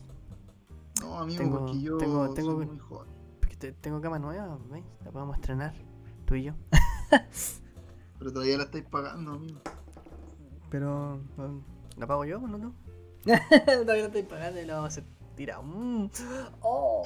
No, 1.01 1.19
amigo, 1.19 1.43
Tengo- 1.43 1.59
porque 1.67 1.81
yo 1.81 1.99
tengo- 1.99 2.33
tengo- 2.35 2.53
soy 2.57 2.67
muy 2.67 2.79
joven. 2.79 3.11
Porque 3.41 3.57
te- 3.57 3.73
tengo 3.73 4.01
cama 4.01 4.19
nueva, 4.19 4.59
¿veis? 4.71 4.85
La 5.05 5.11
podemos 5.11 5.37
estrenar, 5.37 5.75
tú 6.27 6.35
y 6.37 6.45
yo. 6.45 6.55
Pero 8.19 8.33
todavía 8.33 8.57
la 8.57 8.65
estáis 8.65 8.85
pagando, 8.85 9.33
amigo. 9.33 9.61
Pero, 10.71 11.21
um, 11.37 11.63
¿la 11.99 12.07
pago 12.07 12.25
yo 12.25 12.39
o 12.39 12.47
no? 12.47 12.73
Todavía 13.25 14.03
la 14.03 14.07
estáis 14.07 14.27
pagando 14.27 14.61
y 14.61 14.65
la 14.67 14.75
vamos 14.75 14.87
a 14.87 15.01
hacer 15.01 15.05
tirado. 15.35 15.63
Mm. 15.63 16.09
Oh, 16.61 17.03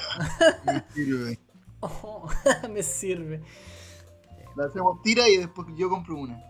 Me 0.66 0.84
sirve. 0.94 1.38
oh, 1.80 2.28
me 2.70 2.82
sirve. 2.82 3.42
La 4.56 4.64
hacemos 4.66 5.00
tira 5.02 5.28
y 5.28 5.36
después 5.36 5.68
yo 5.76 5.88
compro 5.88 6.16
una. 6.16 6.42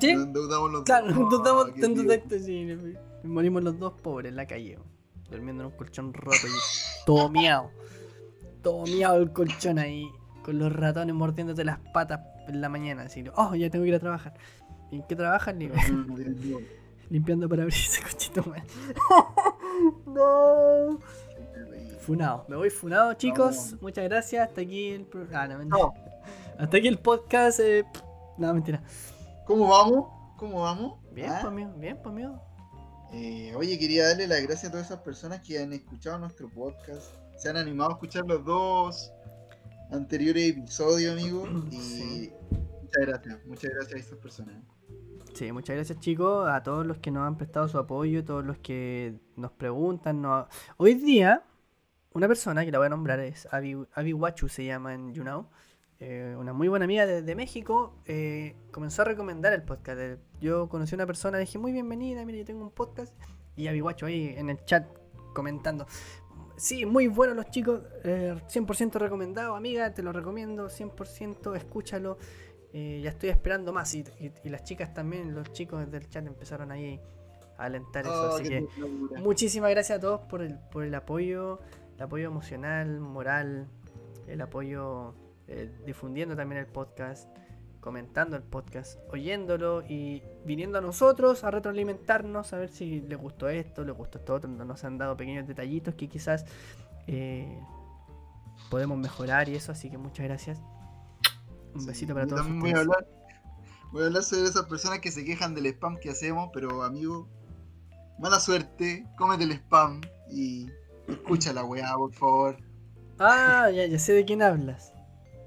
¿Sí? 0.00 0.14
Nos 0.14 0.24
endeudamos 0.26 0.70
los 0.72 0.82
Claro, 0.84 1.06
dos. 1.08 1.16
nos 1.18 1.34
estamos 1.34 1.66
Ah, 1.68 1.72
qué 1.74 1.80
tanto 1.82 2.06
tacto, 2.06 2.38
sí, 2.38 2.66
Morimos 3.22 3.62
los 3.62 3.78
dos 3.78 3.92
pobres 4.00 4.30
en 4.30 4.36
la 4.36 4.46
calle, 4.46 4.78
durmiendo 5.30 5.62
en 5.64 5.70
un 5.70 5.76
colchón 5.76 6.14
roto 6.14 6.46
y 6.46 7.04
todo 7.04 7.28
miado. 7.28 7.70
Todo 8.62 8.84
miado 8.84 9.16
el 9.18 9.30
colchón 9.32 9.78
ahí, 9.78 10.10
con 10.42 10.58
los 10.58 10.72
ratones 10.72 11.14
mordiéndote 11.14 11.64
las 11.64 11.78
patas 11.92 12.20
en 12.48 12.60
la 12.62 12.68
mañana. 12.70 13.02
Así, 13.02 13.22
oh, 13.36 13.54
ya 13.54 13.68
tengo 13.68 13.82
que 13.84 13.90
ir 13.90 13.94
a 13.94 14.00
trabajar. 14.00 14.34
¿Y 14.90 14.96
en 14.96 15.02
qué 15.06 15.16
trabajas? 15.16 15.54
Le 15.54 15.68
digo, 15.68 16.60
Limpiando 17.10 17.48
para 17.48 17.62
abrir 17.62 17.76
ese 17.78 18.02
cochito, 18.10 18.42
man. 18.44 18.64
no. 20.06 20.98
Funado. 22.00 22.44
Me 22.48 22.56
voy 22.56 22.70
funado, 22.70 23.12
chicos. 23.14 23.72
No. 23.72 23.78
Muchas 23.82 24.04
gracias. 24.04 24.48
Hasta 24.48 24.60
aquí 24.62 24.88
el 24.90 25.06
Ah, 25.32 25.46
no, 25.48 25.58
mentira. 25.58 25.78
No. 25.82 25.94
Hasta 26.58 26.76
aquí 26.76 26.88
el 26.88 26.98
podcast. 26.98 27.60
eh, 27.60 27.84
No, 28.38 28.52
mentira. 28.54 28.82
¿Cómo 29.46 29.68
vamos? 29.68 30.08
¿Cómo 30.36 30.62
vamos? 30.62 30.98
Bien, 31.12 31.28
¿Ah? 31.30 31.38
pues 31.42 31.52
amigo. 31.52 31.72
Bien, 31.76 31.96
pues 32.02 32.06
amigo. 32.12 32.40
Eh, 33.12 33.52
oye, 33.56 33.78
quería 33.78 34.06
darle 34.08 34.26
las 34.28 34.40
gracias 34.42 34.66
a 34.68 34.70
todas 34.70 34.86
esas 34.86 35.00
personas 35.00 35.40
que 35.40 35.58
han 35.58 35.72
escuchado 35.72 36.18
nuestro 36.18 36.48
podcast. 36.48 37.12
Se 37.36 37.48
han 37.48 37.56
animado 37.56 37.90
a 37.90 37.92
escuchar 37.94 38.24
los 38.26 38.44
dos 38.44 39.12
anteriores 39.90 40.50
episodios, 40.50 41.12
amigo. 41.12 41.44
Y 41.70 41.76
Sí. 41.80 42.32
muchas 42.82 43.06
gracias, 43.06 43.38
muchas 43.46 43.70
gracias 43.74 43.94
a 43.94 43.98
esas 43.98 44.18
personas. 44.18 44.54
Sí, 45.34 45.52
muchas 45.52 45.76
gracias 45.76 46.00
chicos, 46.00 46.48
a 46.48 46.62
todos 46.62 46.84
los 46.84 46.98
que 46.98 47.10
nos 47.10 47.26
han 47.26 47.36
prestado 47.36 47.68
su 47.68 47.78
apoyo, 47.78 48.24
todos 48.24 48.44
los 48.44 48.58
que 48.58 49.14
nos 49.36 49.52
preguntan. 49.52 50.24
Hoy 50.76 50.94
día, 50.94 51.44
una 52.12 52.28
persona 52.28 52.64
que 52.64 52.72
la 52.72 52.78
voy 52.78 52.86
a 52.86 52.90
nombrar 52.90 53.20
es 53.20 53.48
Avi 53.50 54.12
Wachu, 54.12 54.48
se 54.48 54.64
llama 54.64 54.92
en 54.94 55.14
YouNow, 55.14 55.48
eh, 56.00 56.34
una 56.38 56.52
muy 56.52 56.68
buena 56.68 56.84
amiga 56.84 57.06
de, 57.06 57.34
México, 57.34 57.94
eh, 58.06 58.56
comenzó 58.72 59.02
a 59.02 59.04
recomendar 59.06 59.52
el 59.52 59.62
podcast. 59.62 60.20
Yo 60.40 60.68
conocí 60.68 60.94
a 60.94 60.96
una 60.96 61.06
persona, 61.06 61.38
le 61.38 61.44
dije, 61.44 61.58
muy 61.58 61.72
bienvenida, 61.72 62.24
mire, 62.24 62.38
yo 62.38 62.44
tengo 62.44 62.62
un 62.62 62.70
podcast. 62.70 63.14
Y 63.56 63.68
Avi 63.68 63.80
Wachu 63.80 64.06
ahí 64.06 64.34
en 64.36 64.50
el 64.50 64.64
chat 64.64 64.86
comentando. 65.32 65.86
Sí, 66.56 66.84
muy 66.84 67.06
buenos 67.06 67.36
los 67.36 67.46
chicos, 67.50 67.80
eh, 68.04 68.34
100% 68.48 68.98
recomendado, 68.98 69.54
amiga, 69.54 69.94
te 69.94 70.02
lo 70.02 70.12
recomiendo, 70.12 70.68
100%, 70.68 71.54
escúchalo. 71.56 72.18
Eh, 72.72 73.00
ya 73.02 73.10
estoy 73.10 73.30
esperando 73.30 73.72
más. 73.72 73.94
Y, 73.94 74.04
y- 74.20 74.32
y 74.44 74.48
las 74.48 74.62
chicas 74.64 74.94
también, 74.94 75.34
los 75.34 75.52
chicos 75.52 75.90
del 75.90 76.08
chat 76.08 76.26
empezaron 76.26 76.70
ahí 76.72 77.00
a 77.58 77.64
alentar 77.64 78.04
eso. 78.04 78.30
Oh, 78.32 78.36
Así 78.36 78.44
que 78.48 78.60
locura. 78.78 79.20
muchísimas 79.20 79.70
gracias 79.70 79.98
a 79.98 80.00
todos 80.00 80.20
por 80.22 80.42
el, 80.42 80.58
por 80.70 80.84
el 80.84 80.94
apoyo, 80.94 81.60
el 81.96 82.02
apoyo 82.02 82.26
emocional, 82.28 83.00
moral, 83.00 83.66
el 84.28 84.40
apoyo 84.40 85.14
eh, 85.48 85.70
difundiendo 85.84 86.36
también 86.36 86.60
el 86.60 86.66
podcast, 86.68 87.28
comentando 87.80 88.36
el 88.36 88.42
podcast, 88.44 88.98
oyéndolo 89.10 89.82
y 89.88 90.22
viniendo 90.44 90.78
a 90.78 90.80
nosotros 90.80 91.42
a 91.44 91.50
retroalimentarnos, 91.50 92.52
a 92.52 92.58
ver 92.58 92.68
si 92.68 93.00
les 93.00 93.18
gustó 93.18 93.48
esto, 93.48 93.84
les 93.84 93.96
gustó 93.96 94.18
esto 94.18 94.34
otro. 94.34 94.48
Nos 94.48 94.84
han 94.84 94.96
dado 94.96 95.16
pequeños 95.16 95.46
detallitos 95.48 95.94
que 95.96 96.08
quizás 96.08 96.44
eh, 97.08 97.58
podemos 98.70 98.96
mejorar 98.96 99.48
y 99.48 99.56
eso. 99.56 99.72
Así 99.72 99.90
que 99.90 99.98
muchas 99.98 100.24
gracias. 100.26 100.62
Un 101.74 101.80
Sí, 101.80 101.86
besito 101.86 102.14
para 102.14 102.26
todos. 102.26 102.42
También 102.42 102.60
voy 102.60 102.70
a 102.72 102.78
hablar. 102.80 103.06
Voy 103.92 104.02
a 104.02 104.06
hablar 104.06 104.22
sobre 104.22 104.48
esas 104.48 104.66
personas 104.66 105.00
que 105.00 105.10
se 105.10 105.24
quejan 105.24 105.54
del 105.54 105.66
spam 105.66 105.98
que 105.98 106.10
hacemos, 106.10 106.50
pero 106.52 106.82
amigo, 106.82 107.28
mala 108.20 108.38
suerte, 108.38 109.04
cómete 109.18 109.44
el 109.44 109.52
spam 109.52 110.00
y 110.30 110.68
escucha 111.08 111.52
la 111.52 111.64
weá, 111.64 111.94
por 111.96 112.12
favor. 112.14 112.56
Ah, 113.18 113.68
ya, 113.74 113.86
ya 113.86 113.98
sé 113.98 114.12
de 114.12 114.24
quién 114.24 114.42
hablas. 114.42 114.92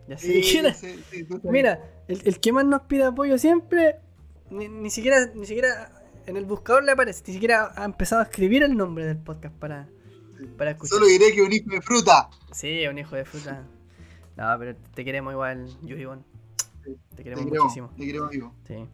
Ya 0.08 0.18
sé 0.18 0.28
de 0.28 0.42
quién 0.42 0.66
hablas. 0.66 0.80
sí. 0.80 1.28
Mira, 1.44 1.80
el, 2.08 2.22
el 2.26 2.40
que 2.40 2.52
más 2.52 2.66
nos 2.66 2.82
pide 2.82 3.06
apoyo 3.06 3.38
siempre, 3.38 3.96
ni, 4.50 4.68
ni 4.68 4.90
siquiera, 4.90 5.26
ni 5.34 5.46
siquiera 5.46 6.04
en 6.26 6.36
el 6.38 6.46
buscador 6.46 6.84
le 6.84 6.92
aparece, 6.92 7.24
ni 7.28 7.34
siquiera 7.34 7.72
ha 7.76 7.86
empezado 7.86 8.22
a 8.22 8.26
escribir 8.26 8.64
el 8.64 8.76
nombre 8.76 9.06
del 9.06 9.18
podcast 9.18 9.56
para, 9.56 9.88
para 10.58 10.72
escuchar. 10.72 10.98
Solo 10.98 11.08
diré 11.08 11.32
que 11.34 11.42
un 11.42 11.54
hijo 11.54 11.70
de 11.70 11.82
fruta. 11.82 12.30
Sí, 12.52 12.86
un 12.88 12.98
hijo 12.98 13.16
de 13.16 13.24
fruta. 13.26 13.64
No, 14.36 14.56
pero 14.60 14.76
te 14.96 15.06
queremos 15.06 15.34
igual, 15.34 15.68
Yuribon. 15.82 16.26
Sí, 16.84 16.98
Te 17.10 17.16
Te 17.18 17.24
queremos 17.24 17.46
muchísimo. 17.46 17.90
te 17.96 18.06
queremos, 18.06 18.30
amigo. 18.30 18.54
Sí. 18.68 18.88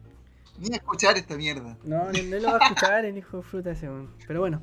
Ni 0.58 0.72
a 0.74 0.76
escuchar 0.76 1.16
esta 1.16 1.36
mierda. 1.36 1.76
No, 1.84 2.04
no 2.12 2.38
lo 2.38 2.48
va 2.52 2.58
a 2.60 2.64
escuchar 2.68 3.04
el 3.04 3.16
hijo 3.16 3.38
de 3.38 3.42
fruta 3.42 3.70
ese. 3.70 3.88
Pero 4.26 4.40
bueno, 4.40 4.62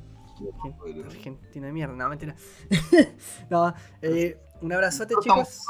argen- 0.62 1.04
argentino 1.04 1.66
de 1.66 1.72
mierda, 1.72 1.94
no, 1.94 2.08
mentira. 2.08 2.36
no, 3.50 3.74
eh, 4.02 4.38
un 4.60 4.72
abrazote, 4.72 5.14
chicos. 5.20 5.64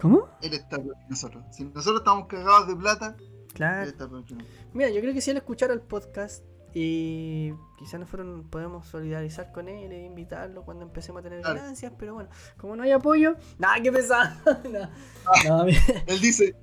¿Cómo? 0.00 0.28
él 0.42 0.54
está 0.54 0.76
peor 0.76 0.94
que 0.94 1.08
nosotros. 1.10 1.44
Si 1.50 1.64
nosotros 1.64 2.00
estamos 2.02 2.26
cagados 2.28 2.68
de 2.68 2.76
plata, 2.76 3.16
él 3.18 3.46
Claro. 3.54 3.82
está 3.88 4.08
peor 4.08 4.24
que 4.24 4.34
nosotros. 4.34 4.58
Mira, 4.74 4.90
yo 4.90 5.00
creo 5.00 5.12
que 5.14 5.20
si 5.20 5.30
él 5.30 5.38
escuchara 5.38 5.72
el 5.72 5.80
podcast 5.80 6.44
y 6.74 7.52
quizás 7.78 7.98
nosotros 8.00 8.44
podemos 8.50 8.86
solidarizar 8.86 9.52
con 9.52 9.68
él 9.68 9.90
e 9.92 10.04
invitarlo 10.04 10.64
cuando 10.64 10.84
empecemos 10.84 11.20
a 11.20 11.22
tener 11.22 11.40
Claro. 11.40 11.56
ganancias, 11.60 11.92
pero 11.98 12.14
bueno, 12.14 12.28
como 12.56 12.76
no 12.76 12.82
hay 12.82 12.90
apoyo, 12.92 13.36
nada, 13.58 13.80
que 13.82 13.90
no, 14.70 14.88
no, 15.48 15.64
mi- 15.64 15.72
Él 16.06 16.20
dice, 16.20 16.54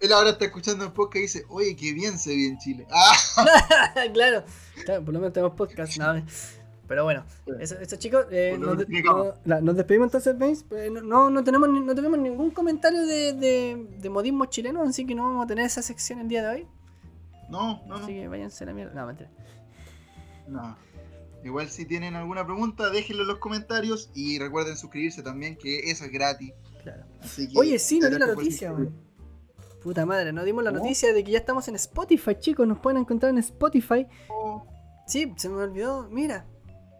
él 0.00 0.12
ahora 0.12 0.30
está 0.30 0.44
escuchando 0.44 0.84
el 0.84 0.92
podcast 0.92 1.16
y 1.16 1.20
dice, 1.22 1.44
oye, 1.48 1.74
qué 1.76 1.92
bien 1.92 2.18
se 2.18 2.30
ve 2.30 2.46
en 2.46 2.58
Chile. 2.58 2.86
Ah, 3.36 4.04
claro, 4.12 4.44
claro, 4.84 5.04
por 5.04 5.14
lo 5.14 5.20
menos 5.20 5.32
tenemos 5.32 5.54
podcast, 5.56 5.96
no, 5.98 6.22
pero 6.86 7.04
bueno, 7.04 7.22
eso, 7.60 7.78
eso, 7.78 7.96
chicos, 7.96 8.26
eh, 8.30 8.56
nos, 8.58 8.78
de- 8.78 9.02
no- 9.60 9.74
despedimos 9.74 10.06
entonces, 10.06 10.38
¿veis? 10.38 10.64
Eh, 10.70 10.88
no, 10.90 11.28
no, 11.28 11.44
tenemos, 11.44 11.68
no 11.68 11.94
tenemos 11.94 12.18
ningún 12.18 12.50
comentario 12.50 13.04
de, 13.06 13.34
de, 13.34 13.86
de 13.98 14.08
modismo 14.10 14.46
chileno, 14.46 14.82
así 14.82 15.04
que 15.04 15.14
no 15.14 15.24
vamos 15.24 15.44
a 15.44 15.46
tener 15.48 15.66
esa 15.66 15.82
sección 15.82 16.20
el 16.20 16.28
día 16.28 16.42
de 16.42 16.48
hoy. 16.48 16.68
No, 17.48 17.82
no, 17.86 17.98
no. 17.98 18.04
Así 18.04 18.14
que 18.14 18.28
váyanse 18.28 18.64
a 18.64 18.66
la 18.68 18.72
mierda. 18.72 18.94
No, 18.94 19.06
mentira. 19.06 19.30
No. 20.46 20.76
Igual 21.44 21.68
si 21.68 21.84
tienen 21.86 22.16
alguna 22.16 22.44
pregunta, 22.44 22.90
déjenlo 22.90 23.22
en 23.22 23.28
los 23.28 23.38
comentarios 23.38 24.10
y 24.14 24.38
recuerden 24.38 24.76
suscribirse 24.76 25.22
también, 25.22 25.56
que 25.56 25.90
eso 25.90 26.04
es 26.04 26.10
gratis. 26.10 26.52
Claro. 26.82 27.04
Así 27.20 27.48
que, 27.48 27.58
Oye, 27.58 27.78
sí, 27.78 28.00
no 28.00 28.10
di 28.10 28.18
la 28.18 28.26
noticia, 28.26 28.72
weón. 28.72 28.94
Puta 29.82 30.04
madre, 30.04 30.32
nos 30.32 30.44
dimos 30.44 30.64
la 30.64 30.70
¿Cómo? 30.70 30.82
noticia 30.82 31.12
de 31.12 31.22
que 31.22 31.30
ya 31.30 31.38
estamos 31.38 31.68
en 31.68 31.76
Spotify, 31.76 32.34
chicos. 32.38 32.66
Nos 32.66 32.80
pueden 32.80 32.98
encontrar 32.98 33.30
en 33.30 33.38
Spotify. 33.38 34.06
Oh, 34.28 34.66
Sí, 35.06 35.32
se 35.36 35.48
me 35.48 35.62
olvidó. 35.62 36.08
Mira. 36.10 36.46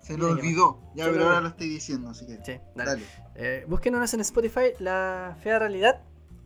Se 0.01 0.17
lo 0.17 0.31
olvidó. 0.31 0.81
Ya, 0.95 1.05
pero 1.07 1.25
ahora 1.25 1.41
lo 1.43 1.49
estoy 1.49 1.69
diciendo, 1.69 2.09
así 2.11 2.27
que. 2.27 2.37
Sí, 2.37 2.61
dale. 2.75 2.91
Dale. 2.93 3.03
Eh, 3.35 3.65
búsquenos 3.69 4.15
en 4.15 4.21
Spotify, 4.21 4.73
La 4.79 5.37
Fea 5.43 5.59
Realidad 5.59 6.01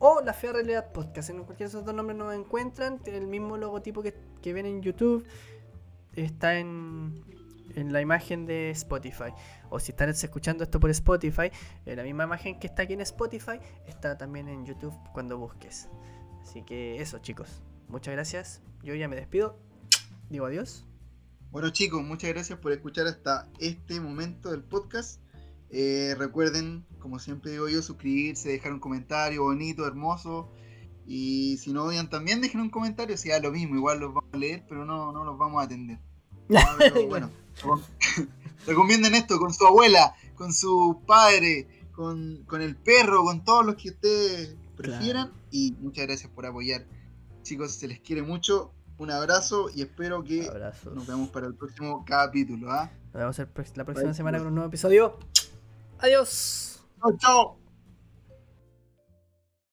o 0.04 0.20
La 0.20 0.32
Fea 0.32 0.52
Realidad 0.52 0.92
Podcast. 0.92 1.30
En 1.30 1.44
cualquiera 1.44 1.70
de 1.70 1.76
esos 1.76 1.84
dos 1.84 1.94
nombres 1.94 2.18
nos 2.18 2.34
encuentran. 2.34 3.00
El 3.06 3.28
mismo 3.28 3.56
logotipo 3.56 4.02
que, 4.02 4.12
que 4.42 4.52
ven 4.52 4.66
en 4.66 4.82
YouTube. 4.82 5.24
Está 6.16 6.58
en, 6.58 7.24
en 7.76 7.92
la 7.92 8.00
imagen 8.00 8.44
de 8.44 8.70
Spotify. 8.70 9.32
O 9.70 9.78
si 9.78 9.92
están 9.92 10.08
escuchando 10.08 10.64
esto 10.64 10.80
por 10.80 10.90
Spotify, 10.90 11.52
la 11.86 12.02
misma 12.02 12.24
imagen 12.24 12.58
que 12.58 12.66
está 12.66 12.82
aquí 12.82 12.94
en 12.94 13.00
Spotify 13.02 13.60
está 13.86 14.18
también 14.18 14.48
en 14.48 14.66
YouTube 14.66 14.92
cuando 15.12 15.38
busques. 15.38 15.88
Así 16.42 16.62
que 16.62 17.00
eso, 17.00 17.20
chicos. 17.20 17.62
Muchas 17.86 18.12
gracias. 18.12 18.60
Yo 18.82 18.96
ya 18.96 19.06
me 19.06 19.14
despido. 19.14 19.56
Digo 20.28 20.46
adiós. 20.46 20.84
Bueno, 21.52 21.70
chicos, 21.70 22.02
muchas 22.02 22.30
gracias 22.30 22.58
por 22.58 22.72
escuchar 22.72 23.06
hasta 23.06 23.48
este 23.60 24.00
momento 24.00 24.50
del 24.50 24.64
podcast. 24.64 25.20
Eh, 25.74 26.14
recuerden, 26.18 26.84
como 26.98 27.18
siempre 27.18 27.52
digo 27.52 27.66
yo, 27.66 27.80
suscribirse, 27.80 28.50
dejar 28.50 28.74
un 28.74 28.80
comentario 28.80 29.42
bonito, 29.42 29.86
hermoso. 29.86 30.52
Y 31.06 31.56
si 31.56 31.72
no 31.72 31.84
odian 31.84 32.10
también, 32.10 32.42
dejen 32.42 32.60
un 32.60 32.70
comentario, 32.70 33.16
si 33.16 33.30
da 33.30 33.40
lo 33.40 33.50
mismo, 33.50 33.74
igual 33.74 33.98
los 33.98 34.14
vamos 34.14 34.30
a 34.32 34.36
leer, 34.36 34.64
pero 34.68 34.84
no, 34.84 35.12
no 35.12 35.24
los 35.24 35.36
vamos 35.38 35.60
a 35.62 35.64
atender. 35.64 35.98
Pero 36.78 37.08
bueno, 37.08 37.30
recomienden 38.66 39.14
esto 39.14 39.38
con 39.38 39.54
su 39.54 39.66
abuela, 39.66 40.14
con 40.34 40.52
su 40.52 41.00
padre, 41.06 41.88
con, 41.92 42.44
con 42.44 42.60
el 42.60 42.76
perro, 42.76 43.24
con 43.24 43.42
todos 43.42 43.64
los 43.64 43.76
que 43.76 43.90
ustedes 43.90 44.54
prefieran. 44.76 45.32
Y 45.50 45.72
muchas 45.80 46.06
gracias 46.06 46.30
por 46.30 46.44
apoyar. 46.44 46.84
Chicos, 47.42 47.72
se 47.72 47.88
les 47.88 48.00
quiere 48.00 48.22
mucho. 48.22 48.74
Un 48.98 49.10
abrazo 49.10 49.70
y 49.74 49.82
espero 49.82 50.22
que 50.22 50.46
Abrazos. 50.46 50.94
nos 50.94 51.06
vemos 51.06 51.30
para 51.30 51.46
el 51.46 51.54
próximo 51.54 52.04
capítulo. 52.04 52.70
¿ah? 52.70 52.90
Nos 53.14 53.36
vemos 53.38 53.38
la 53.76 53.84
próxima 53.84 54.08
Bye. 54.08 54.14
semana 54.14 54.38
con 54.38 54.48
un 54.48 54.54
nuevo 54.56 54.68
episodio. 54.68 55.18
Adiós. 56.02 56.82
Chao, 57.00 57.16
chao. 57.16 57.61